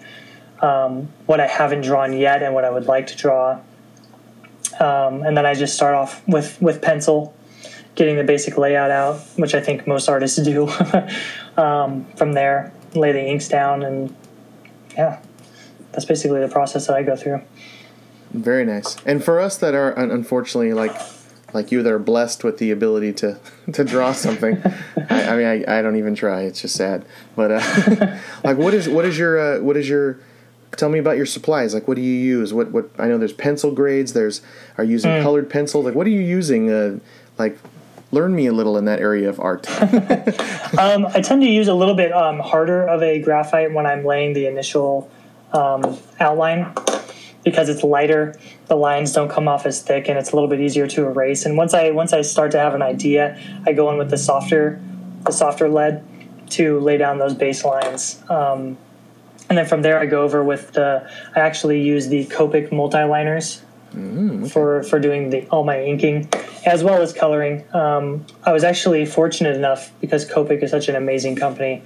[0.61, 3.59] um, what I haven't drawn yet, and what I would like to draw.
[4.81, 7.33] Um, and then I just start off with with pencil,
[7.99, 10.69] getting the basic layout out, which I think most artists do.
[11.57, 14.15] um, from there, lay the inks down, and
[14.97, 15.21] yeah,
[15.91, 17.41] that's basically the process that I go through.
[18.31, 18.95] Very nice.
[19.05, 20.95] And for us that are unfortunately like
[21.51, 23.37] like you that are blessed with the ability to
[23.73, 24.61] to draw something,
[25.09, 26.43] I, I mean I, I don't even try.
[26.43, 27.05] It's just sad.
[27.35, 30.19] But uh, like what is what is your uh, what is your
[30.77, 31.73] tell me about your supplies.
[31.73, 32.53] Like what do you use?
[32.53, 34.13] What what I know there's pencil grades.
[34.13, 34.41] There's
[34.77, 35.83] are you using colored pencils.
[35.83, 36.71] Like what are you using?
[36.71, 36.99] Uh,
[37.37, 37.57] like
[38.11, 39.67] learn me a little in that area of art.
[40.77, 44.05] Um, I tend to use a little bit um, harder of a graphite when I'm
[44.05, 45.09] laying the initial
[45.51, 46.73] um, outline
[47.43, 48.35] because it's lighter.
[48.67, 51.45] The lines don't come off as thick, and it's a little bit easier to erase.
[51.45, 54.17] And once I once I start to have an idea, I go in with the
[54.17, 54.79] softer
[55.25, 56.03] the softer lead
[56.51, 58.21] to lay down those base lines.
[58.29, 58.77] Um,
[59.49, 61.09] and then from there, I go over with the.
[61.35, 63.63] I actually use the Copic multi-liners
[64.49, 66.29] for for doing the all my inking
[66.65, 67.63] as well as coloring.
[67.73, 71.83] Um, I was actually fortunate enough because Copic is such an amazing company.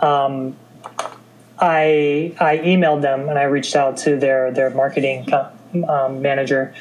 [0.00, 0.56] Um,
[1.58, 5.28] I I emailed them and I reached out to their their marketing
[5.88, 6.74] um, manager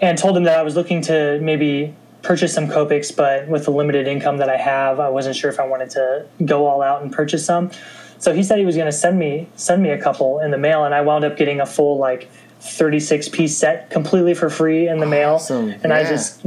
[0.00, 3.70] and told him that I was looking to maybe purchase some Copics, but with the
[3.70, 7.02] limited income that I have, I wasn't sure if I wanted to go all out
[7.02, 7.70] and purchase some.
[8.18, 10.58] So he said he was going to send me send me a couple in the
[10.58, 14.88] mail, and I wound up getting a full like 36 piece set completely for free
[14.88, 15.34] in the mail.
[15.34, 15.70] Awesome.
[15.82, 16.44] And I just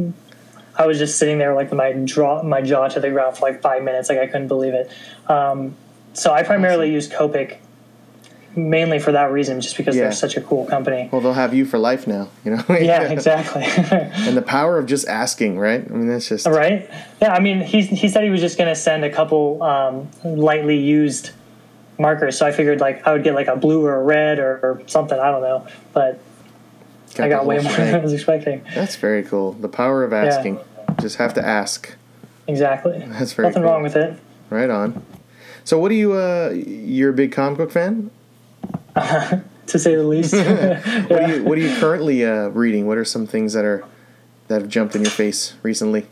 [0.75, 3.61] I was just sitting there like my draw my jaw to the ground for like
[3.61, 4.91] five minutes, like I couldn't believe it.
[5.27, 5.75] Um,
[6.13, 7.57] so I primarily use Copic
[8.55, 10.03] mainly for that reason, just because Yeah.
[10.03, 11.09] they're such a cool company.
[11.11, 12.29] Well, they'll have you for life now.
[12.45, 12.63] You know.
[12.69, 13.63] Yeah, exactly.
[14.27, 15.83] And the power of just asking, right?
[15.83, 16.87] I mean, that's just right?
[17.21, 20.09] Yeah, I mean, he he said he was just going to send a couple um,
[20.23, 21.31] lightly used
[21.99, 24.59] markers, so I figured like I would get like a blue or a red or,
[24.63, 25.19] or something.
[25.19, 26.19] I don't know, but
[27.19, 28.63] I got way more than I was expecting.
[28.73, 29.53] That's very cool.
[29.53, 30.59] The power of asking.
[30.99, 31.95] Just have to ask.
[32.47, 32.99] Exactly.
[33.07, 33.49] That's very cool.
[33.49, 33.71] Nothing cool.
[33.71, 34.19] wrong with it.
[34.49, 35.03] Right on.
[35.63, 36.13] So, what do you?
[36.13, 38.11] uh You're a big comic book fan.
[39.67, 40.33] To say the least.
[41.09, 41.43] What are you?
[41.43, 42.85] What are you currently uh, reading?
[42.85, 43.85] What are some things that are
[44.49, 46.05] that have jumped in your face recently?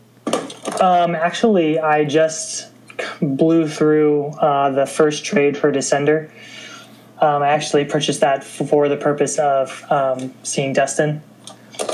[0.80, 2.71] Um, actually, I just
[3.20, 6.30] blew through uh, the first trade for Descender.
[7.20, 11.22] Um, I actually purchased that for the purpose of um, seeing Dustin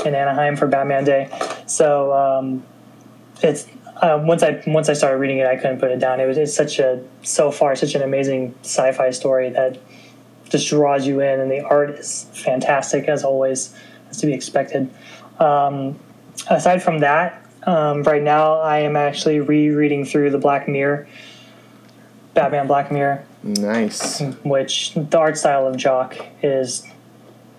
[0.05, 1.29] in Anaheim for Batman Day.
[1.67, 2.65] So um,
[3.43, 3.67] it's
[4.01, 6.19] uh, once I once I started reading it, I couldn't put it down.
[6.19, 9.77] It was it's such a so far such an amazing sci-fi story that
[10.49, 13.75] just draws you in, and the art is fantastic as always,
[14.09, 14.89] as to be expected.
[15.39, 15.99] Um,
[16.49, 21.07] aside from that, um, right now I am actually rereading through the Black Mirror,
[22.33, 24.21] Batman Black Mirror, Nice.
[24.43, 26.85] which the art style of Jock is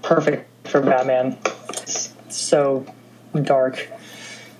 [0.03, 1.37] perfect for Batman.
[1.71, 2.87] It's so
[3.43, 3.89] dark.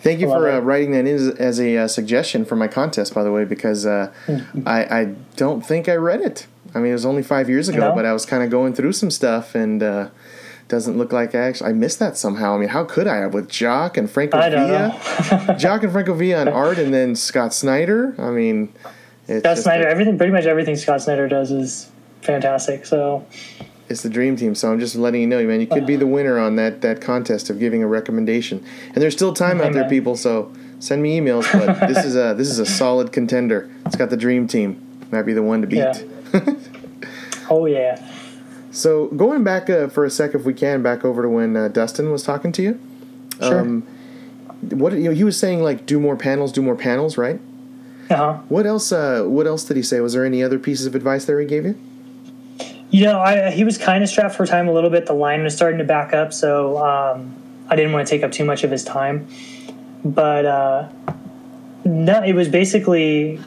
[0.01, 2.69] Thank you Love for uh, writing that in as, as a uh, suggestion for my
[2.69, 4.67] contest, by the way, because uh, Mm-hmm.
[4.67, 5.05] I, I
[5.37, 6.47] don't think I read it.
[6.75, 7.95] I mean, it was only five years ago, No?
[7.95, 10.09] but I was kind of going through some stuff, and uh,
[10.71, 12.55] doesn't look like I actually I missed that somehow.
[12.55, 15.59] I mean, how could I have with Jock and Francavilla.
[15.59, 18.15] Jock and Francavilla on art, and then Scott Snyder?
[18.19, 18.73] I mean,
[19.29, 21.91] it's Scott Snyder, the- everything, pretty much everything Scott Snyder does is
[22.23, 22.87] fantastic.
[22.87, 23.27] So
[23.91, 24.55] it's the dream team.
[24.55, 26.15] So I'm just letting you know, man, you could be the uh-huh.
[26.15, 28.65] winner on that that contest of giving a recommendation.
[28.87, 30.17] And there's still time out there, people.
[30.17, 31.51] So send me emails.
[31.53, 33.69] But this is a this is a solid contender.
[33.87, 34.87] It's got the dream team.
[35.11, 35.79] Might be the one to beat.
[35.79, 36.01] Yeah.
[37.51, 38.01] oh yeah,
[38.71, 41.69] So going back uh, for a sec, if we can, back over to when uh,
[41.69, 42.81] Dustin was talking to you.
[43.39, 43.61] sure.
[43.61, 43.87] Um,
[44.63, 47.41] what you know, he was saying like do more panels, do more panels, right?
[48.11, 48.33] uh huh.
[48.49, 48.93] What else?
[48.93, 50.01] Uh, what else did he say?
[50.01, 51.79] Was there any other pieces of advice there he gave you?
[52.91, 55.07] You know, I, he was kind of strapped for time a little bit.
[55.07, 57.35] The line was starting to back up, so um,
[57.69, 59.29] I didn't want to take up too much of his time.
[60.05, 60.89] But uh,
[61.85, 63.41] no, it was basically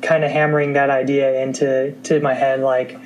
[0.00, 2.98] kind of hammering that idea into to my head, like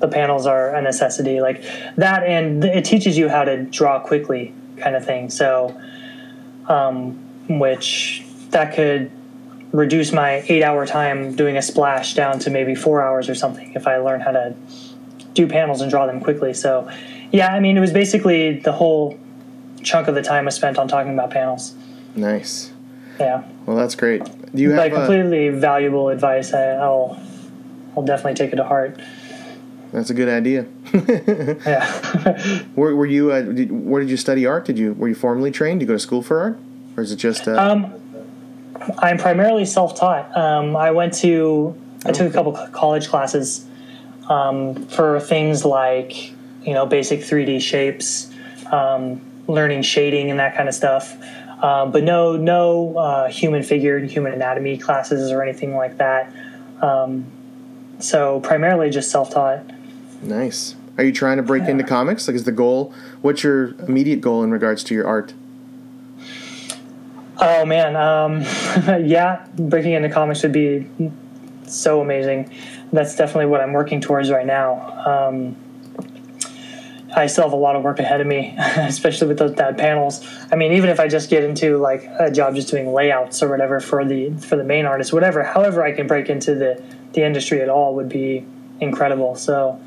[0.00, 1.62] the panels are a necessity, like
[1.96, 5.30] that, and it teaches you how to draw quickly, kind of thing.
[5.30, 5.78] So,
[6.68, 9.10] um, which that could
[9.72, 13.86] reduce my eight-hour time doing a splash down to maybe four hours or something if
[13.86, 14.54] I learn how to
[15.34, 16.54] do panels and draw them quickly.
[16.54, 16.90] So,
[17.32, 19.18] yeah, I mean, it was basically the whole
[19.82, 21.74] chunk of the time was spent on talking about panels.
[22.14, 22.72] Nice.
[23.20, 24.22] Yeah, Well, that's great.
[24.54, 25.02] Do you like have?
[25.02, 26.54] Uh, completely valuable advice.
[26.54, 27.20] I, I'll,
[27.96, 29.00] I'll definitely take it to heart.
[29.92, 30.66] That's a good idea.
[30.92, 32.62] Yeah.
[32.76, 33.32] Were, were you?
[33.32, 34.64] Uh, did, where did you study art?
[34.64, 34.92] Did you?
[34.94, 35.80] Were you formally trained?
[35.80, 36.58] Did you go to school for art,
[36.96, 37.48] or is it just?
[37.48, 37.98] Uh, um,
[38.98, 40.36] I'm primarily self-taught.
[40.36, 43.66] Um, I went to, I took a couple college classes
[44.28, 46.30] um, for things like,
[46.64, 48.32] you know, basic 3D shapes,
[48.72, 51.16] um, learning shading and that kind of stuff.
[51.62, 56.32] Uh, but no, no uh, human figure, and human anatomy classes or anything like that.
[56.80, 57.26] Um,
[57.98, 59.64] so primarily just self-taught.
[60.22, 60.76] Nice.
[60.96, 62.26] Are you trying to break into comics?
[62.26, 62.92] Like, is the goal?
[63.22, 65.32] What's your immediate goal in regards to your art?
[67.40, 68.40] Oh man, um,
[69.06, 70.88] yeah, breaking into comics would be
[71.66, 72.52] so amazing.
[72.92, 75.04] That's definitely what I'm working towards right now.
[75.06, 75.56] Um,
[77.14, 80.26] I still have a lot of work ahead of me, especially with those bad panels.
[80.52, 83.48] I mean, even if I just get into like a job just doing layouts or
[83.48, 87.24] whatever for the for the main artist, whatever, however I can break into the the
[87.24, 88.44] industry at all would be
[88.80, 89.34] incredible.
[89.36, 89.80] So,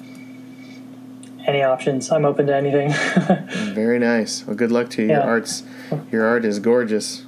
[1.48, 2.12] any options?
[2.12, 2.92] I'm open to anything.
[3.74, 4.46] Very nice.
[4.46, 5.10] Well, good luck to you.
[5.10, 5.24] Your Yeah.
[5.26, 5.64] art's,
[6.12, 7.26] your art is gorgeous.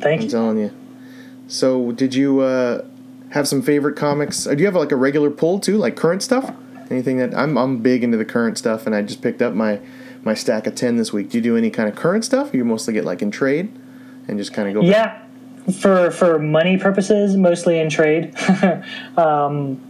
[0.00, 0.30] Thank I'm you.
[0.30, 0.70] telling you.
[1.46, 2.84] So, did you uh,
[3.30, 4.46] have some favorite comics?
[4.46, 6.52] Or do you have like a regular pull too, like current stuff?
[6.90, 9.80] Anything that I'm I'm big into the current stuff, and I just picked up my
[10.22, 11.30] my stack of ten this week.
[11.30, 12.52] Do you do any kind of current stuff?
[12.52, 13.72] You mostly get like in trade,
[14.26, 14.80] and just kind of go.
[14.82, 15.22] Yeah,
[15.80, 18.34] for for money purposes, mostly in trade.
[19.16, 19.80] um,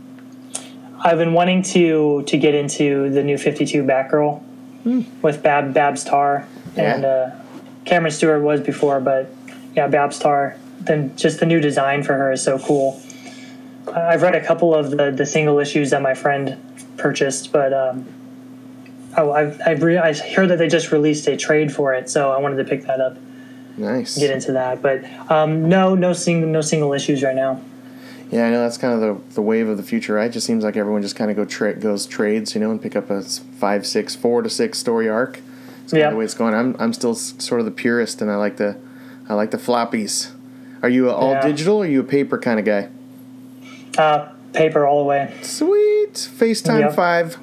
[1.02, 4.40] I've been wanting to to get into the new Fifty Two Batgirl
[4.82, 5.02] Hmm.
[5.22, 7.08] with Bab Babs Tarr and Yeah.
[7.08, 7.30] uh,
[7.84, 9.30] Cameron Stewart was before, but
[9.76, 10.56] yeah, Babs Tarr.
[10.80, 12.98] Then just the new design for her is so cool.
[13.94, 16.56] I've read a couple of the, the single issues that my friend
[16.96, 18.06] purchased, but um,
[19.18, 22.30] oh, I've I've re- I heard that they just released a trade for it, so
[22.32, 23.16] I wanted to pick that up,
[23.76, 24.16] Nice.
[24.18, 24.80] get into that.
[24.80, 27.60] But um, no, no single no single issues right now.
[28.30, 30.26] Yeah, I know that's kind of the, the wave of the future, right?
[30.30, 32.80] It just seems like everyone just kind of go tra- goes trades, you know, and
[32.80, 35.40] pick up a five, six, four to six story arc.
[35.82, 36.06] It's kind Yeah.
[36.08, 36.54] of the way it's going.
[36.54, 38.76] I'm I'm still sort of the purist, and I like the
[39.28, 40.30] I like the floppies.
[40.82, 41.42] Are you all Yeah.
[41.46, 41.78] digital?
[41.78, 42.88] or Are you a paper kind of guy?
[43.98, 45.34] Uh, paper all the way.
[45.42, 46.94] Sweet FaceTime Yep.
[46.94, 47.36] five.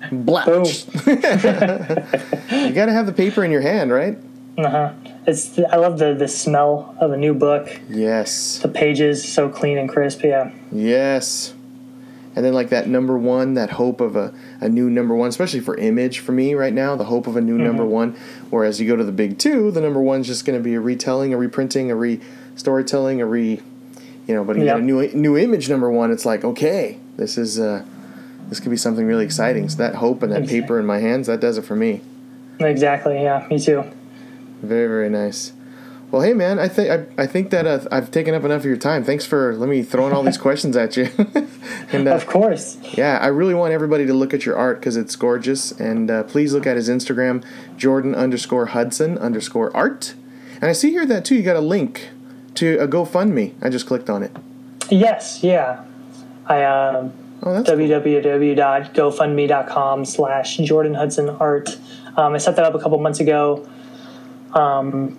[0.12, 0.86] Blatch.
[1.06, 1.14] you
[2.74, 4.18] got to have the paper in your hand, right?
[4.58, 4.92] Uh huh.
[5.26, 7.80] It's I love the the smell of a new book.
[7.88, 8.58] Yes.
[8.58, 10.22] The pages so clean and crisp.
[10.22, 10.50] Yeah.
[10.70, 11.54] Yes.
[12.36, 15.60] And then like that number one, that hope of a, a new number one, especially
[15.60, 18.16] for image for me right now, the hope of a new number one.
[18.50, 20.80] Whereas you go to the big two, the number one's just going to be a
[20.80, 22.20] retelling, a reprinting, a re
[22.56, 23.60] storytelling, a re,
[24.26, 24.42] you know.
[24.42, 24.76] But you Yep.
[24.76, 26.10] get a new new image number one.
[26.10, 27.84] It's like okay, this is uh,
[28.48, 29.68] this could be something really exciting.
[29.68, 30.60] So that hope and that Exactly.
[30.60, 32.00] paper in my hands, that does it for me.
[32.58, 33.22] Exactly.
[33.22, 33.46] Yeah.
[33.48, 33.84] Me too.
[34.64, 35.52] Very very nice.
[36.10, 38.66] Well, hey man, I think I, I think that uh, I've taken up enough of
[38.66, 39.02] your time.
[39.02, 41.08] Thanks for let me throwing all these questions at you.
[41.92, 42.78] and uh, Of course.
[42.92, 45.72] Yeah, I really want everybody to look at your art because it's gorgeous.
[45.72, 47.44] And uh, please look at his Instagram,
[47.76, 50.14] Jordan underscore Hudson underscore art.
[50.60, 52.10] And I see here that too, you got a link
[52.54, 53.54] to a GoFundMe.
[53.60, 54.30] I just clicked on it.
[54.90, 55.42] Yes.
[55.42, 55.84] Yeah.
[56.46, 57.12] I um,
[57.46, 61.76] Oh, www.gofundme.com slash Jordan Hudson Art.
[62.16, 63.68] Um, I set that up a couple months ago,
[64.54, 65.18] um,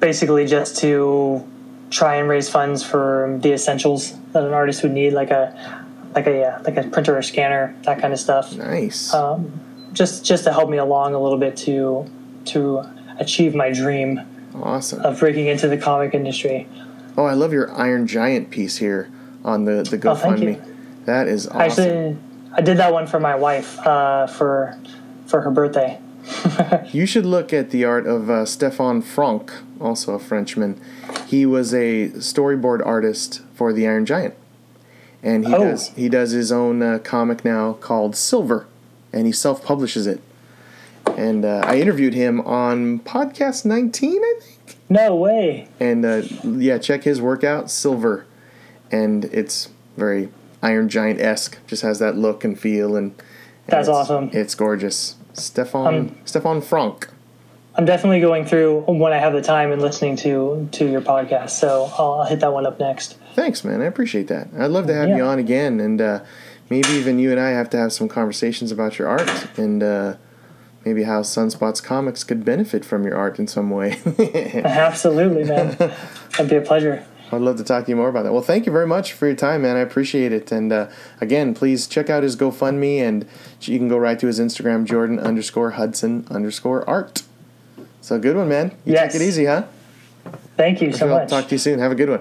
[0.00, 1.46] basically just to
[1.90, 5.84] try and raise funds for the essentials that an artist would need, like a
[6.14, 8.54] like a uh, like a printer or scanner, that kind of stuff.
[8.54, 9.12] nice.
[9.14, 9.60] Um,
[9.92, 12.10] just just to help me along a little bit to
[12.46, 12.82] to
[13.18, 14.20] achieve my dream
[14.54, 15.00] awesome.
[15.00, 16.68] of breaking into the comic industry.
[17.16, 19.10] Oh, I love your Iron Giant piece here
[19.44, 20.56] on the, the GoFundMe.
[20.60, 20.60] Oh.
[20.60, 21.04] GoFundMe.
[21.04, 21.60] That is awesome.
[21.60, 22.18] Actually,
[22.52, 24.78] I did that one for my wife uh, for
[25.26, 26.00] for her birthday.
[26.92, 30.80] You should look at the art of uh, Stephan Franck, also a Frenchman.
[31.26, 34.34] He was a storyboard artist for the Iron Giant,
[35.22, 35.64] and he Oh.
[35.64, 38.66] does he does his own uh, comic now called Silver,
[39.12, 40.20] and he self publishes it.
[41.16, 44.78] And uh, I interviewed him on podcast 19, I think.
[44.88, 45.68] No way.
[45.78, 48.24] And uh, yeah, check his work out, Silver,
[48.90, 50.28] and it's very
[50.62, 51.58] Iron Giant esque.
[51.66, 53.22] Just has that look and feel, and, and
[53.66, 54.30] That's awesome.
[54.32, 55.16] It's gorgeous.
[55.34, 57.08] Stephan Um, Stephan Franck.
[57.76, 61.50] I'm definitely going through when I have the time and listening to to your podcast.
[61.50, 63.16] So I'll, I'll hit that one up next.
[63.34, 63.82] Thanks, man.
[63.82, 64.48] I appreciate that.
[64.56, 65.16] I'd love to have Yeah.
[65.16, 66.20] you on again, and uh,
[66.70, 70.14] maybe even you and I have to have some conversations about your art and uh,
[70.84, 73.98] maybe how Sunspots Comics could benefit from your art in some way.
[74.64, 75.76] Absolutely, man.
[76.30, 77.04] That'd be a pleasure.
[77.32, 78.32] I'd love to talk to you more about that.
[78.32, 79.76] Well, thank you very much for your time, man.
[79.76, 80.52] I appreciate it.
[80.52, 80.88] And uh,
[81.20, 83.26] again, please check out his GoFundMe, and
[83.62, 87.22] you can go right to his Instagram, Jordan underscore Hudson underscore art.
[88.00, 88.70] So good one, man.
[88.84, 89.12] You Yes.
[89.12, 89.64] take it easy, huh?
[90.56, 91.28] Thank you so I'll much.
[91.30, 91.78] talk to you soon.
[91.80, 92.20] Have a good one.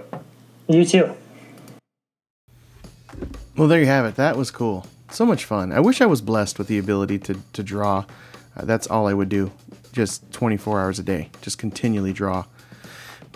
[0.67, 1.13] You too.
[3.55, 4.15] Well, there you have it.
[4.15, 4.87] That was cool.
[5.11, 5.71] So much fun.
[5.71, 8.05] I wish I was blessed with the ability to, to draw.
[8.57, 9.51] Uh, that's all I would do.
[9.91, 11.29] Just 24 hours a day.
[11.41, 12.45] Just continually draw.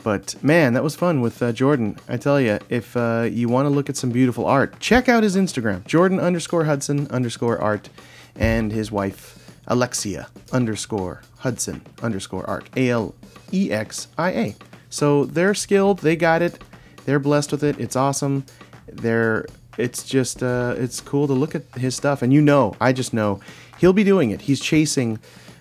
[0.08, 1.98] But man, that was fun with uh, Jordan.
[2.08, 5.22] I tell you, if uh, you want to look at some beautiful art, check out
[5.22, 7.90] his Instagram, Jordan underscore Hudson underscore art,
[8.34, 12.70] and his wife, Alexia underscore Hudson underscore art.
[12.78, 13.16] A L
[13.52, 14.56] E X I A.
[14.90, 16.00] So they're skilled.
[16.00, 16.64] They got it.
[17.04, 17.78] They're blessed with it.
[17.78, 18.46] It's awesome.
[18.88, 19.46] They're.
[19.78, 20.42] It's just.
[20.42, 23.42] Uh, it's cool to look at his stuff, and you know, I just know,
[23.78, 24.40] he'll be doing it.
[24.40, 25.20] He's chasing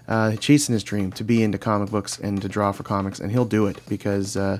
[0.08, 3.32] uh, chasing his dream to be into comic books and to draw for comics, and
[3.32, 4.58] he'll do it because uh,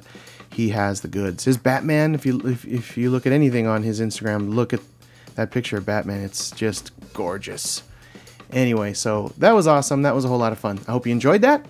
[0.52, 1.44] he has the goods.
[1.44, 4.80] His Batman, if you if, if you look at anything on his Instagram, look at
[5.36, 6.22] that picture of Batman.
[6.22, 7.82] It's just gorgeous.
[8.52, 10.02] Anyway, so that was awesome.
[10.02, 10.78] That was a whole lot of fun.
[10.86, 11.66] I hope you enjoyed that.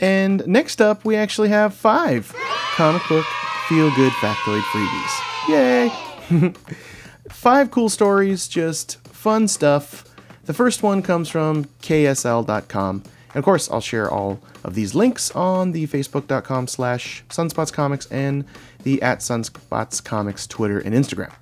[0.00, 2.34] And next up, we actually have five
[2.74, 3.26] comic book
[3.68, 5.48] feel good factoid freebies.
[5.48, 6.52] Yay!
[7.30, 10.04] five cool stories, just fun stuff.
[10.44, 13.04] The first one comes from ksl.com.
[13.34, 18.44] And of course, I'll share all of these links on the facebook.com slash sunspotscomics and
[18.84, 21.32] the at sunspotscomics Twitter and Instagram.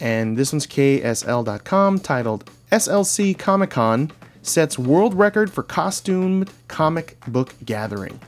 [0.00, 4.12] And this one's ksl.com titled SLC Comic Con
[4.42, 8.20] sets world record for costumed comic book gathering.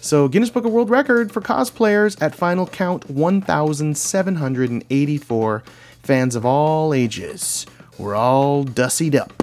[0.00, 5.62] So, Guinness Book of World Record for cosplayers at final count 1,784
[6.02, 7.66] fans of all ages
[7.98, 9.35] were all dussied up.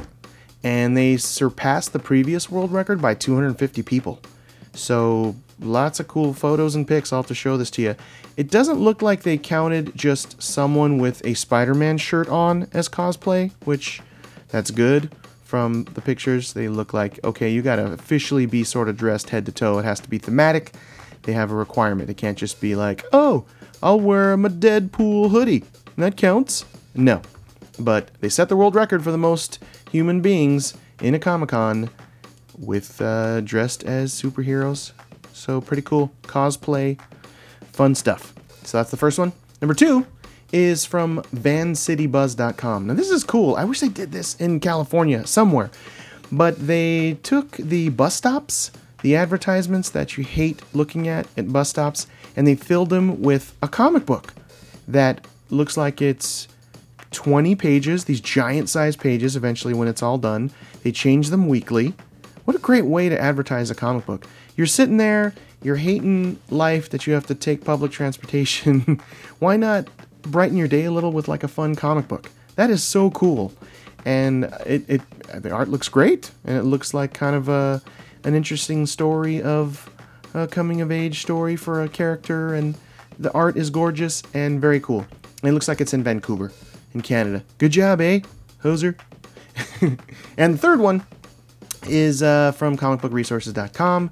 [0.63, 4.19] And they surpassed the previous world record by 250 people.
[4.73, 7.11] So, lots of cool photos and pics.
[7.11, 7.95] I'll have to show this to you.
[8.37, 12.89] It doesn't look like they counted just someone with a Spider Man shirt on as
[12.89, 14.01] cosplay, which
[14.49, 16.53] that's good from the pictures.
[16.53, 19.77] They look like, okay, you gotta officially be sort of dressed head to toe.
[19.77, 20.71] It has to be thematic.
[21.23, 22.09] They have a requirement.
[22.09, 23.45] It can't just be like, oh,
[23.81, 25.63] I'll wear my Deadpool hoodie.
[25.97, 26.65] That counts.
[26.95, 27.21] No.
[27.79, 31.89] But they set the world record for the most human beings in a Comic Con
[32.57, 34.91] with uh, dressed as superheroes.
[35.33, 36.11] So pretty cool.
[36.23, 36.99] Cosplay,
[37.71, 38.33] fun stuff.
[38.63, 39.33] So that's the first one.
[39.61, 40.05] Number two
[40.51, 42.87] is from vancitybuzz.com.
[42.87, 43.55] Now this is cool.
[43.55, 45.71] I wish they did this in California somewhere.
[46.31, 51.69] But they took the bus stops, the advertisements that you hate looking at at bus
[51.69, 54.33] stops, and they filled them with a comic book
[54.87, 56.47] that looks like it's
[57.13, 60.51] 20 pages, these giant sized pages eventually when it's all done.
[60.83, 61.93] They change them weekly.
[62.45, 64.27] What a great way to advertise a comic book.
[64.57, 69.01] You're sitting there, you're hating life that you have to take public transportation.
[69.39, 69.87] Why not
[70.23, 72.29] brighten your day a little with like a fun comic book?
[72.55, 73.53] That is so cool.
[74.05, 75.01] And it, it
[75.41, 77.81] the art looks great and it looks like kind of a
[78.25, 79.89] an interesting story of
[80.33, 82.77] a coming of age story for a character and
[83.17, 85.05] the art is gorgeous and very cool.
[85.43, 86.51] It looks like it's in Vancouver
[86.93, 87.43] in Canada.
[87.57, 88.21] Good job, eh,
[88.63, 88.97] Hoser?
[90.37, 91.05] and the third one
[91.87, 94.11] is uh, from comicbookresources.com.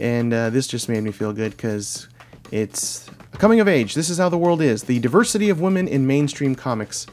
[0.00, 2.08] And uh, this just made me feel good because
[2.50, 3.94] it's coming of age.
[3.94, 4.84] This is how the world is.
[4.84, 7.06] The diversity of women in mainstream comics,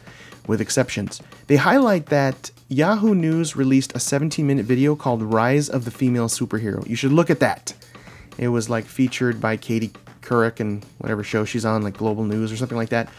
[0.47, 1.21] with exceptions.
[1.47, 6.27] They highlight that Yahoo News released a 17 minute video called Rise of the Female
[6.27, 6.87] Superhero.
[6.87, 7.73] You should look at that.
[8.37, 12.51] It was like featured by Katie Couric and whatever show she's on, like Global News
[12.51, 13.09] or something like that.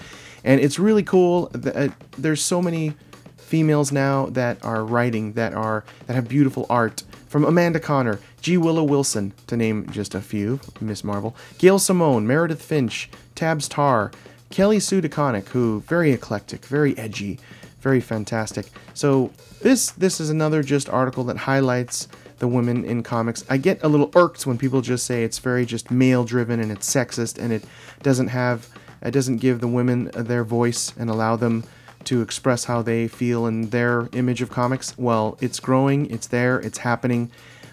[0.44, 1.50] And it's really cool.
[1.54, 2.94] Uh, there's so many
[3.36, 8.56] females now that are writing that are that have beautiful art from Amanda Conner, G.
[8.56, 14.12] Willow Wilson, to name just a few, Miss Marvel, Gail Simone, Meredith Finch, Babs Tarr,
[14.50, 17.40] Kelly Sue DeConnick, who very eclectic, very edgy,
[17.80, 18.66] very fantastic.
[18.94, 22.06] So this this is another just article that highlights
[22.38, 23.44] the women in comics.
[23.50, 26.70] I get a little irked when people just say it's very just male driven and
[26.70, 27.64] it's sexist and it
[28.02, 28.68] doesn't have
[29.02, 31.64] it doesn't give the women their voice and allow them
[32.04, 34.96] to express how they feel in their image of comics.
[34.98, 37.30] Well, it's growing, it's there, it's happening.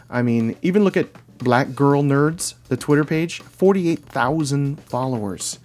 [0.09, 5.59] I mean, even look at Black Girl Nerds, the Twitter page, 48,000 followers.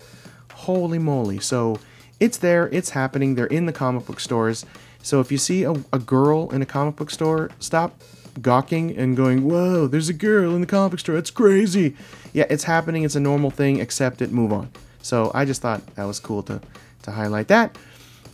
[0.52, 1.40] Holy moly.
[1.40, 1.78] So
[2.20, 4.64] it's there, it's happening, they're in the comic book stores.
[5.02, 8.00] So if you see a, a girl in a comic book store, stop
[8.40, 11.96] gawking and going, whoa, there's a girl in the comic book store, it's crazy.
[12.32, 14.70] Yeah, it's happening, it's a normal thing, accept it, move on.
[15.04, 16.60] So I just thought that was cool to,
[17.02, 17.76] to highlight that.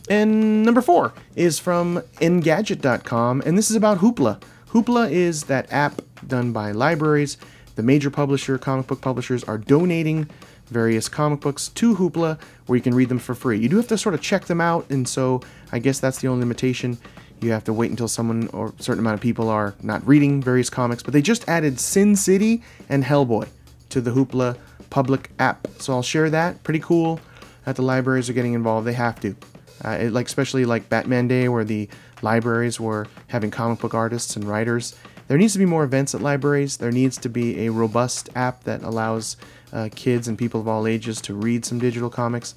[0.09, 4.41] And number four is from Engadget.com, and this is about Hoopla.
[4.69, 7.37] Hoopla is that app done by libraries.
[7.75, 10.29] The major publisher, comic book publishers, are donating
[10.67, 13.59] various comic books to Hoopla where you can read them for free.
[13.59, 15.41] You do have to sort of check them out, and so
[15.73, 16.97] I guess that's the only limitation.
[17.41, 20.41] You have to wait until someone or a certain amount of people are not reading
[20.41, 23.49] various comics, but they just added Sin City and Hellboy
[23.89, 24.57] to the Hoopla
[24.91, 25.67] public app.
[25.79, 26.61] So I'll share that.
[26.63, 27.19] Pretty cool
[27.65, 28.85] that the libraries are getting involved.
[28.85, 29.35] They have to.
[29.83, 31.89] Uh, it, like especially like Batman Day, where the
[32.21, 34.95] libraries were having comic book artists and writers.
[35.27, 36.77] There needs to be more events at libraries.
[36.77, 39.37] There needs to be a robust app that allows
[39.73, 42.53] uh, kids and people of all ages to read some digital comics.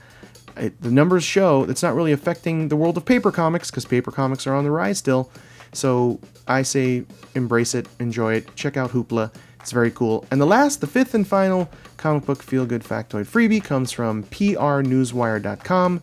[0.56, 4.10] It, the numbers show it's not really affecting the world of paper comics because paper
[4.10, 5.30] comics are on the rise still.
[5.72, 7.04] So I say
[7.34, 9.32] embrace it, enjoy it, check out Hoopla.
[9.64, 10.26] It's very cool.
[10.30, 14.24] And the last, the fifth and final comic book feel good factoid freebie comes from
[14.24, 16.02] prnewswire.com.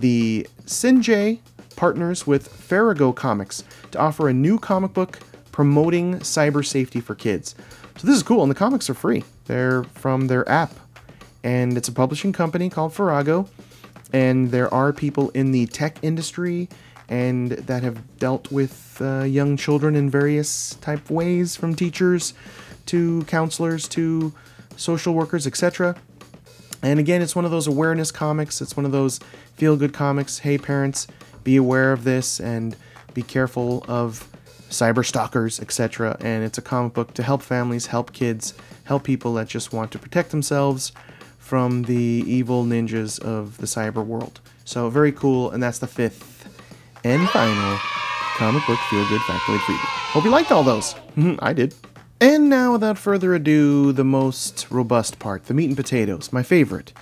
[0.00, 1.38] The Sinjay
[1.76, 5.18] partners with Farrago Comics to offer a new comic book
[5.50, 7.54] promoting cyber safety for kids.
[7.96, 9.24] So this is cool, and the comics are free.
[9.46, 10.74] They're from their app,
[11.42, 13.48] and it's a publishing company called Farrago.
[14.12, 16.68] And there are people in the tech industry
[17.10, 22.34] and that have dealt with uh, young children in various type ways, from teachers
[22.90, 24.32] to counselors to
[24.76, 25.94] social workers, etc.
[26.82, 28.60] And again, it's one of those awareness comics.
[28.60, 29.20] It's one of those
[29.54, 30.38] feel good comics.
[30.38, 31.06] Hey, parents,
[31.44, 32.74] be aware of this and
[33.14, 34.26] be careful of
[34.70, 36.16] cyber stalkers, etc.
[36.20, 39.92] And it's a comic book to help families, help kids, help people that just want
[39.92, 40.92] to protect themselves
[41.38, 44.40] from the evil ninjas of the cyber world.
[44.64, 45.50] So, very cool.
[45.50, 46.48] And that's the fifth
[47.04, 47.78] and final
[48.36, 49.76] comic book feel good factoid you.
[49.76, 50.94] Hope you liked all those.
[51.40, 51.74] I did.
[52.22, 56.92] And now, without further ado, the most robust part the meat and potatoes, my favorite.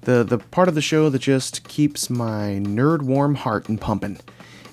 [0.00, 4.20] The, the part of the show that just keeps my nerd warm heart and pumping.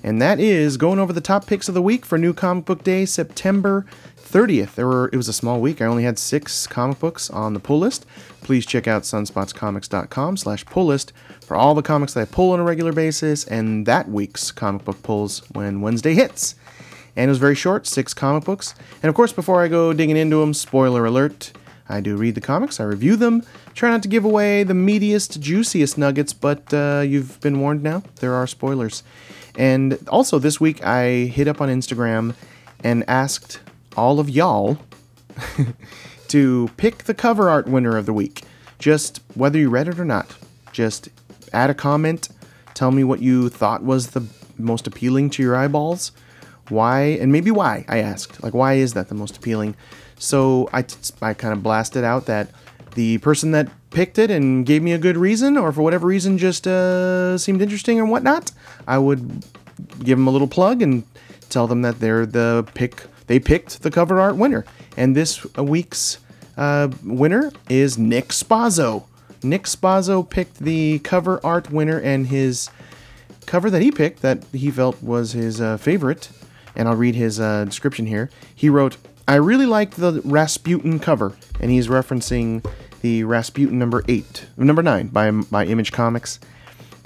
[0.01, 2.83] And that is going over the top picks of the week for New Comic Book
[2.83, 3.85] Day, September
[4.17, 4.75] 30th.
[4.75, 5.81] There were it was a small week.
[5.81, 8.05] I only had six comic books on the pull list.
[8.41, 11.11] Please check out sunspotscomics.com slash pull list
[11.41, 14.85] for all the comics that I pull on a regular basis and that week's comic
[14.85, 16.55] book pulls when Wednesday hits.
[17.15, 18.73] And it was very short, six comic books.
[19.03, 21.51] And of course, before I go digging into them, spoiler alert,
[21.89, 23.43] I do read the comics, I review them,
[23.73, 28.03] try not to give away the meatiest, juiciest nuggets, but uh, you've been warned now,
[28.21, 29.03] there are spoilers.
[29.57, 32.33] And also this week, I hit up on Instagram
[32.83, 33.59] and asked
[33.97, 34.77] all of y'all
[36.29, 38.43] to pick the cover art winner of the week.
[38.79, 40.37] Just whether you read it or not.
[40.71, 41.09] Just
[41.51, 42.29] add a comment,
[42.73, 44.25] tell me what you thought was the
[44.57, 46.11] most appealing to your eyeballs.
[46.71, 48.41] Why, and maybe why, I asked.
[48.41, 49.75] Like, why is that the most appealing?
[50.17, 50.85] So I,
[51.21, 52.49] I kind of blasted out that
[52.95, 56.37] the person that picked it and gave me a good reason, or for whatever reason
[56.37, 58.51] just uh, seemed interesting or whatnot,
[58.87, 59.45] I would
[59.99, 61.03] give them a little plug and
[61.49, 63.03] tell them that they're the pick.
[63.27, 64.65] They picked the cover art winner,
[64.95, 66.19] and this week's
[66.57, 69.05] uh, winner is Nick Spazzo.
[69.43, 72.69] Nick Spazzo picked the cover art winner, and his
[73.45, 76.29] cover that he picked that he felt was his uh, favorite,
[76.75, 78.29] and I'll read his uh, description here.
[78.55, 78.97] He wrote,
[79.27, 82.65] I really liked the Rasputin cover, and he's referencing
[83.01, 86.39] the Rasputin number eight, number nine by, by Image Comics.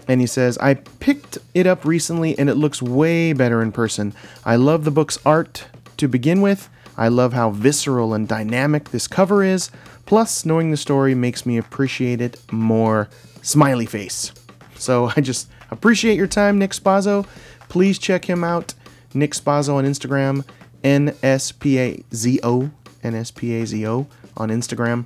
[0.07, 4.13] And he says, I picked it up recently and it looks way better in person.
[4.43, 5.65] I love the book's art
[5.97, 6.69] to begin with.
[6.97, 9.71] I love how visceral and dynamic this cover is.
[10.05, 13.09] Plus, knowing the story makes me appreciate it more.
[13.41, 14.31] Smiley face.
[14.75, 17.25] So I just appreciate your time, Nick Spazzo.
[17.69, 18.73] Please check him out.
[19.15, 20.45] Nick Spazzo on Instagram,
[20.83, 22.69] N S P A Z O,
[23.03, 24.07] N S P A Z O
[24.37, 25.05] on Instagram.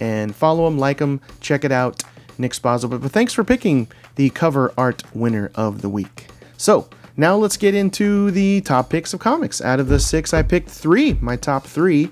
[0.00, 2.02] And follow him, like him, check it out.
[2.38, 2.88] Nick Spazzo.
[2.88, 6.28] But, but thanks for picking the cover art winner of the week.
[6.56, 9.60] So, now let's get into the top picks of comics.
[9.60, 12.10] Out of the six, I picked three, my top three.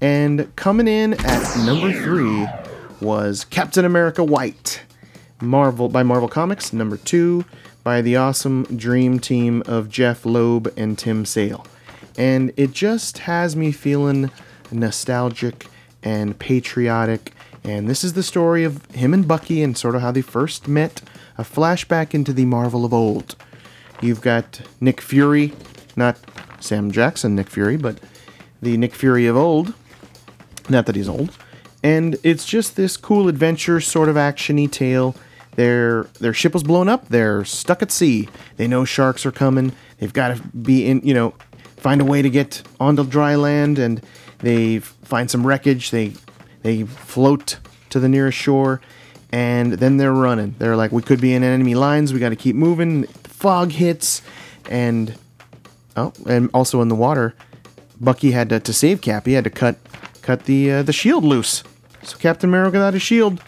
[0.00, 2.46] And coming in at number three
[3.00, 4.82] was Captain America White,
[5.40, 6.72] Marvel by Marvel Comics.
[6.72, 7.44] Number two
[7.84, 11.66] by the awesome Dream Team of Jeff Loeb and Tim Sale.
[12.16, 14.30] And it just has me feeling
[14.72, 15.66] nostalgic
[16.02, 17.32] and patriotic.
[17.62, 20.66] And this is the story of him and Bucky and sort of how they first
[20.66, 21.02] met,
[21.38, 23.36] a flashback into the Marvel of old.
[24.00, 25.52] You've got Nick Fury,
[25.94, 26.18] not
[26.60, 27.98] Sam Jackson Nick Fury, but
[28.62, 29.74] the Nick Fury of old.
[30.68, 31.36] Not that he's old.
[31.82, 35.14] And it's just this cool adventure sort of actiony tale.
[35.56, 37.08] Their their ship was blown up.
[37.08, 38.28] They're stuck at sea.
[38.56, 39.72] They know sharks are coming.
[39.98, 41.34] They've got to be in, you know,
[41.76, 44.04] find a way to get onto dry land and
[44.38, 45.90] they find some wreckage.
[45.90, 46.14] They
[46.62, 47.58] they float
[47.90, 48.80] to the nearest shore
[49.34, 50.54] and then they're running.
[50.58, 52.12] They're like, we could be in enemy lines.
[52.12, 53.02] We got to keep moving.
[53.24, 54.22] Fog hits,
[54.70, 55.18] and
[55.96, 57.34] oh, and also in the water,
[58.00, 59.26] Bucky had to, to save Cap.
[59.26, 59.76] He had to cut
[60.22, 61.64] cut the uh, the shield loose.
[62.04, 63.42] So Captain America got his shield,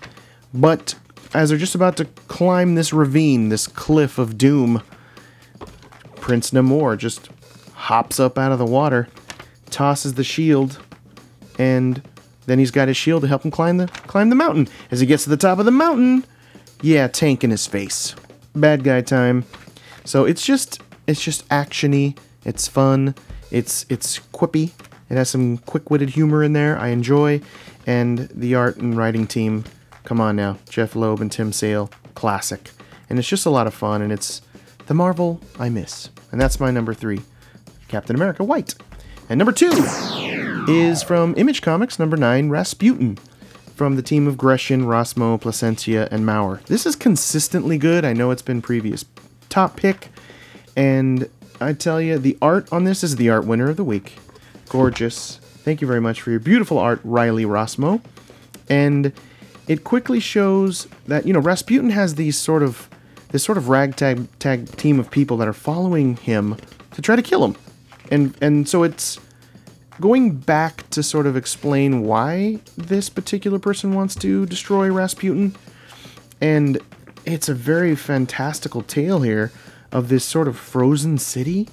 [0.53, 0.97] but
[1.37, 4.83] as they're just about to climb this ravine, this cliff of doom,
[6.17, 7.29] Prince Namor just
[7.75, 9.09] hops up out of the water,
[9.71, 10.79] tosses the shield,
[11.59, 12.03] and
[12.47, 14.67] then he's got his shield to help him climb the climb the mountain.
[14.91, 16.25] As he gets to the top of the mountain,
[16.81, 18.15] yeah, tank in his face.
[18.55, 19.45] Bad guy time.
[20.05, 22.17] So it's just it's just actiony.
[22.45, 23.15] It's fun.
[23.51, 24.73] It's it's quippy.
[25.11, 26.79] It has some quick-witted humor in there.
[26.79, 27.41] I enjoy,
[27.87, 29.65] and the art and writing team.
[30.07, 32.71] Come on now, Jeff Loeb and Tim Sale, classic.
[33.11, 34.01] And it's just a lot of fun.
[34.01, 34.41] And it's
[34.87, 36.11] the Marvel I miss.
[36.31, 37.23] And that's my number three,
[37.89, 38.77] Captain America White.
[39.29, 39.73] And number two
[40.69, 43.19] is from Image Comics, number nine, Rasputin,
[43.75, 46.65] from the team of Grecian, Rossmo, Plascencia, and Mauer.
[46.67, 48.05] This is consistently good.
[48.05, 49.05] I know it's been previous
[49.49, 50.11] top pick,
[50.77, 51.29] and
[51.61, 54.19] I tell you, the art on this is the art winner of the week.
[54.69, 55.39] Gorgeous.
[55.39, 58.01] Thank you very much for your beautiful art, Riley Rossmo.
[58.69, 59.13] And
[59.69, 62.89] it quickly shows that you know Rasputin has these sort of
[63.31, 66.57] this sort of ragtag tag team of people that are following him
[66.93, 67.57] to try to kill him,
[68.11, 69.19] and and so it's
[70.01, 75.55] going back to sort of explain why this particular person wants to destroy Rasputin.
[76.41, 76.79] And
[77.25, 79.53] it's a very fantastical tale here
[79.93, 81.69] of this sort of frozen city.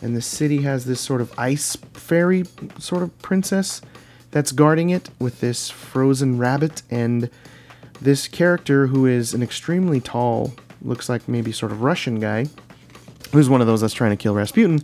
[0.00, 2.44] And the city has this sort of ice fairy
[2.78, 3.80] sort of princess
[4.34, 6.82] that's guarding it with this frozen rabbit.
[6.90, 7.30] And
[8.00, 12.48] this character, who is an extremely tall, looks like maybe sort of Russian guy,
[13.30, 14.82] who's one of those that's trying to kill Rasputin,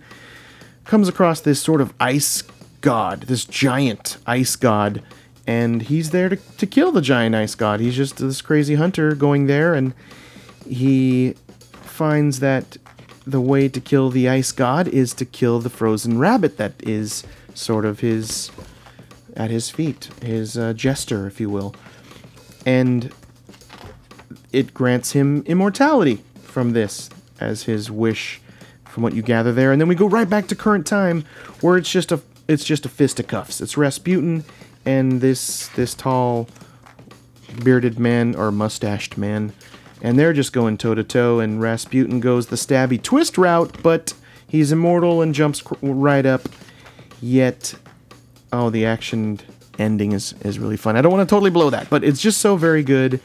[0.85, 2.45] comes across this sort of ice
[2.81, 5.03] god, this giant ice god,
[5.49, 7.81] and he's there to, to kill the giant ice god.
[7.81, 9.95] He's just this crazy hunter going there, and
[10.65, 11.35] he
[11.73, 12.77] finds that
[13.27, 17.25] the way to kill the ice god is to kill the frozen rabbit that is
[17.53, 18.53] sort of his
[19.37, 21.75] at his feet, his uh, jester, if you will,
[22.67, 23.13] and
[24.53, 27.09] it grants him immortality from this
[27.39, 28.41] as his wish
[28.85, 29.73] from what you gather there.
[29.73, 31.25] And then we go right back to current time
[31.61, 34.45] where it's just a it's just a fisticuffs it's rasputin
[34.85, 36.49] and this this tall
[37.63, 39.53] bearded man or mustached man.
[40.03, 44.13] And they're just going toe to toe and rasputin goes the stabby twist route but
[44.49, 46.43] he's immortal and jumps right up.
[47.23, 47.75] Yet
[48.53, 49.41] oh the action
[49.79, 50.97] ending is is really fun.
[50.97, 53.21] I don't want to totally blow that but it's just so very good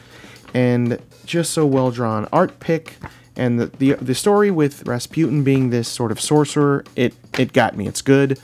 [0.54, 2.28] and just so well drawn.
[2.32, 2.98] Art pick
[3.36, 7.76] and the, the the story with Rasputin being this sort of sorcerer it it got
[7.76, 7.88] me.
[7.88, 8.40] It's good.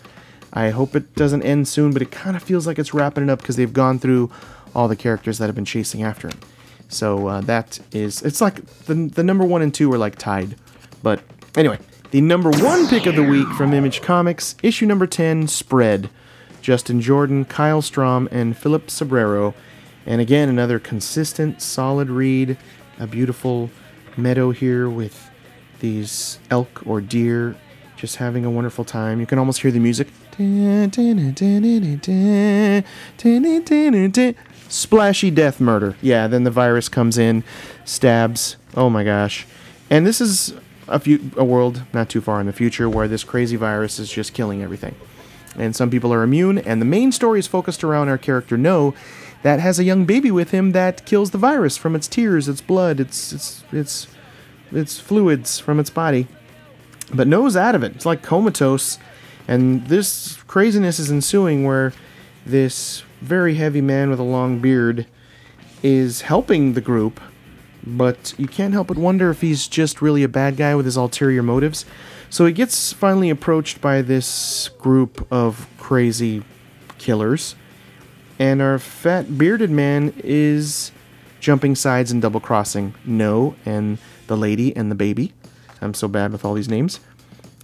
[0.54, 3.30] I hope it doesn't end soon but it kind of feels like it's wrapping it
[3.30, 4.32] up because they've gone through
[4.76, 6.40] all the characters that have been chasing after him.
[6.90, 10.56] So uh, that is it's like the the number one and two are like tied.
[11.02, 11.22] But
[11.56, 11.80] anyway
[12.12, 16.10] the number one pick of the week from Image Comics issue number 10 spread
[16.62, 19.54] Justin Jordan Kyle Strahm and Philip Sobreiro
[20.06, 22.58] and again, another consistent, solid read.
[23.00, 23.70] A beautiful
[24.18, 25.30] meadow here with
[25.80, 27.56] these elk or deer
[27.96, 29.20] just having a wonderful time.
[29.20, 30.08] You can almost hear the music.
[34.70, 35.96] Splashy death murder.
[36.02, 37.44] Yeah, then the virus comes in,
[37.86, 38.58] stabs.
[38.76, 39.46] Oh my gosh.
[39.90, 40.54] And this is
[40.88, 44.12] a, few, a world not too far in the future where this crazy virus is
[44.12, 44.96] just killing everything.
[45.58, 48.94] And some people are immune, and the main story is focused around our character No,
[49.44, 52.62] that has a young baby with him that kills the virus from its tears, its
[52.62, 54.08] blood, its its its
[54.72, 56.28] its fluids from its body.
[57.14, 57.96] But No's out of it.
[57.96, 58.98] It's like comatose,
[59.48, 61.92] and this craziness is ensuing where
[62.46, 65.06] this very heavy man with a long beard
[65.84, 67.20] is helping the group,
[67.86, 70.96] but you can't help but wonder if he's just really a bad guy with his
[70.96, 71.86] ulterior motives.
[72.32, 76.44] So he gets finally approached by this group of crazy
[76.98, 77.56] killers
[78.40, 80.92] and our fat bearded man is
[81.40, 85.34] jumping sides and double crossing No and the lady and the baby.
[85.80, 87.00] I'm so bad with all these names.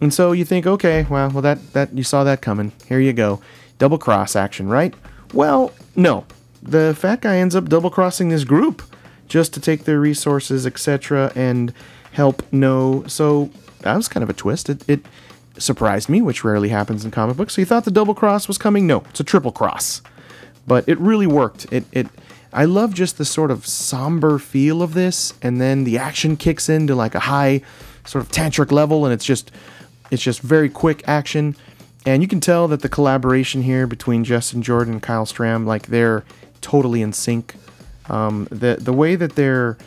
[0.02, 2.74] And so you think, okay, well, well that that you saw that coming.
[2.88, 3.42] Here you go.
[3.80, 4.94] Double cross action, right?
[5.34, 6.26] Well, no.
[6.62, 8.84] The fat guy ends up double crossing this group
[9.28, 11.74] just to take their resources, etc., and
[12.12, 13.04] help No.
[13.08, 13.50] So
[13.80, 14.70] that was kind of a twist.
[14.70, 15.02] It, it
[15.58, 17.56] surprised me, which rarely happens in comic books.
[17.56, 18.86] So you thought the double cross was coming?
[18.86, 20.02] No, it's a triple cross
[20.68, 21.66] but it really worked.
[21.72, 22.08] It it
[22.54, 26.70] I love just the sort of somber feel of this, and then the action kicks
[26.70, 27.62] into like a high
[28.06, 29.50] sort of tantric level, and it's just
[30.12, 31.56] it's just very quick action,
[32.06, 35.88] and you can tell that the collaboration here between Justin Jordan and Kyle Strahm, like
[35.88, 36.24] they're
[36.62, 37.56] totally in sync.
[38.10, 39.78] Um, the the way that they're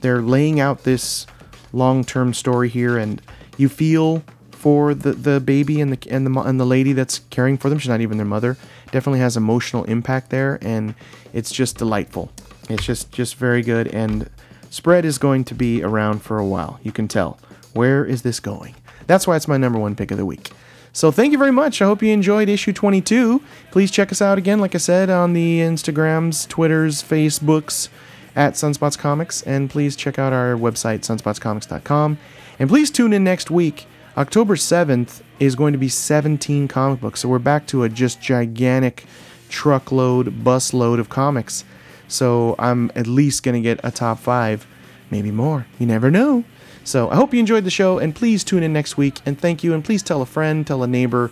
[0.00, 1.26] they're laying out this
[1.72, 3.20] long term story here, and
[3.56, 7.56] you feel for the, the baby and the and the and the lady that's caring
[7.56, 7.78] for them.
[7.78, 8.56] She's not even their mother.
[8.92, 10.94] Definitely has emotional impact there, and
[11.32, 12.30] it's just delightful.
[12.68, 13.88] It's just just very good.
[13.88, 14.28] And
[14.70, 16.78] spread is going to be around for a while.
[16.82, 17.38] You can tell.
[17.72, 18.74] Where is this going?
[19.06, 20.50] That's why it's my number one pick of the week.
[20.92, 21.80] So thank you very much.
[21.80, 23.40] I hope you enjoyed issue 22.
[23.70, 27.88] Please check us out again, like I said, on the Instagrams, Twitters, Facebooks
[28.36, 32.18] at Sunspots Comics, and please check out our website, sunspotscomics.com.
[32.58, 37.20] And please tune in next week October 7th is going to be 17 comic books.
[37.20, 39.04] So we're back to a just gigantic
[39.48, 41.64] truckload, busload of comics.
[42.08, 44.66] So I'm at least going to get a top five,
[45.10, 45.66] maybe more.
[45.78, 46.44] You never know.
[46.82, 49.20] So I hope you enjoyed the show, and please tune in next week.
[49.24, 51.30] And thank you, and please tell a friend, tell a neighbor,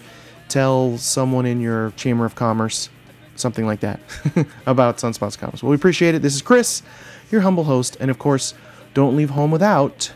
[0.49, 2.91] tell someone in your Chamber of Commerce,
[3.39, 4.01] something like that,
[4.67, 5.63] about Sunspots Comics.
[5.63, 6.23] Well, we appreciate it.
[6.23, 6.83] This is Chris,
[7.31, 8.55] your humble host, and of course,
[8.95, 10.13] don't leave home without.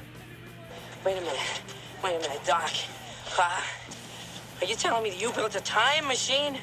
[1.05, 1.62] Wait a minute.
[2.03, 2.70] Wait a minute, Doc.
[3.39, 3.61] Uh,
[4.61, 6.59] are you telling me that you built a time machine?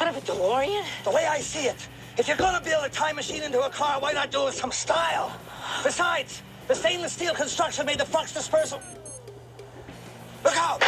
[0.00, 0.84] Out of a DeLorean?
[1.04, 4.00] The way I see it, if you're gonna build a time machine into a car,
[4.00, 5.36] why not do it with some style?
[5.82, 8.80] Besides, the stainless steel construction made the flux dispersal.
[10.44, 10.82] Look out!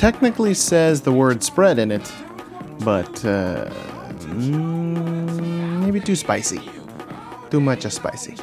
[0.00, 2.10] Technically says the word spread in it,
[2.78, 3.68] but uh,
[4.20, 6.58] mm, maybe too spicy.
[7.50, 8.34] Too much of spicy.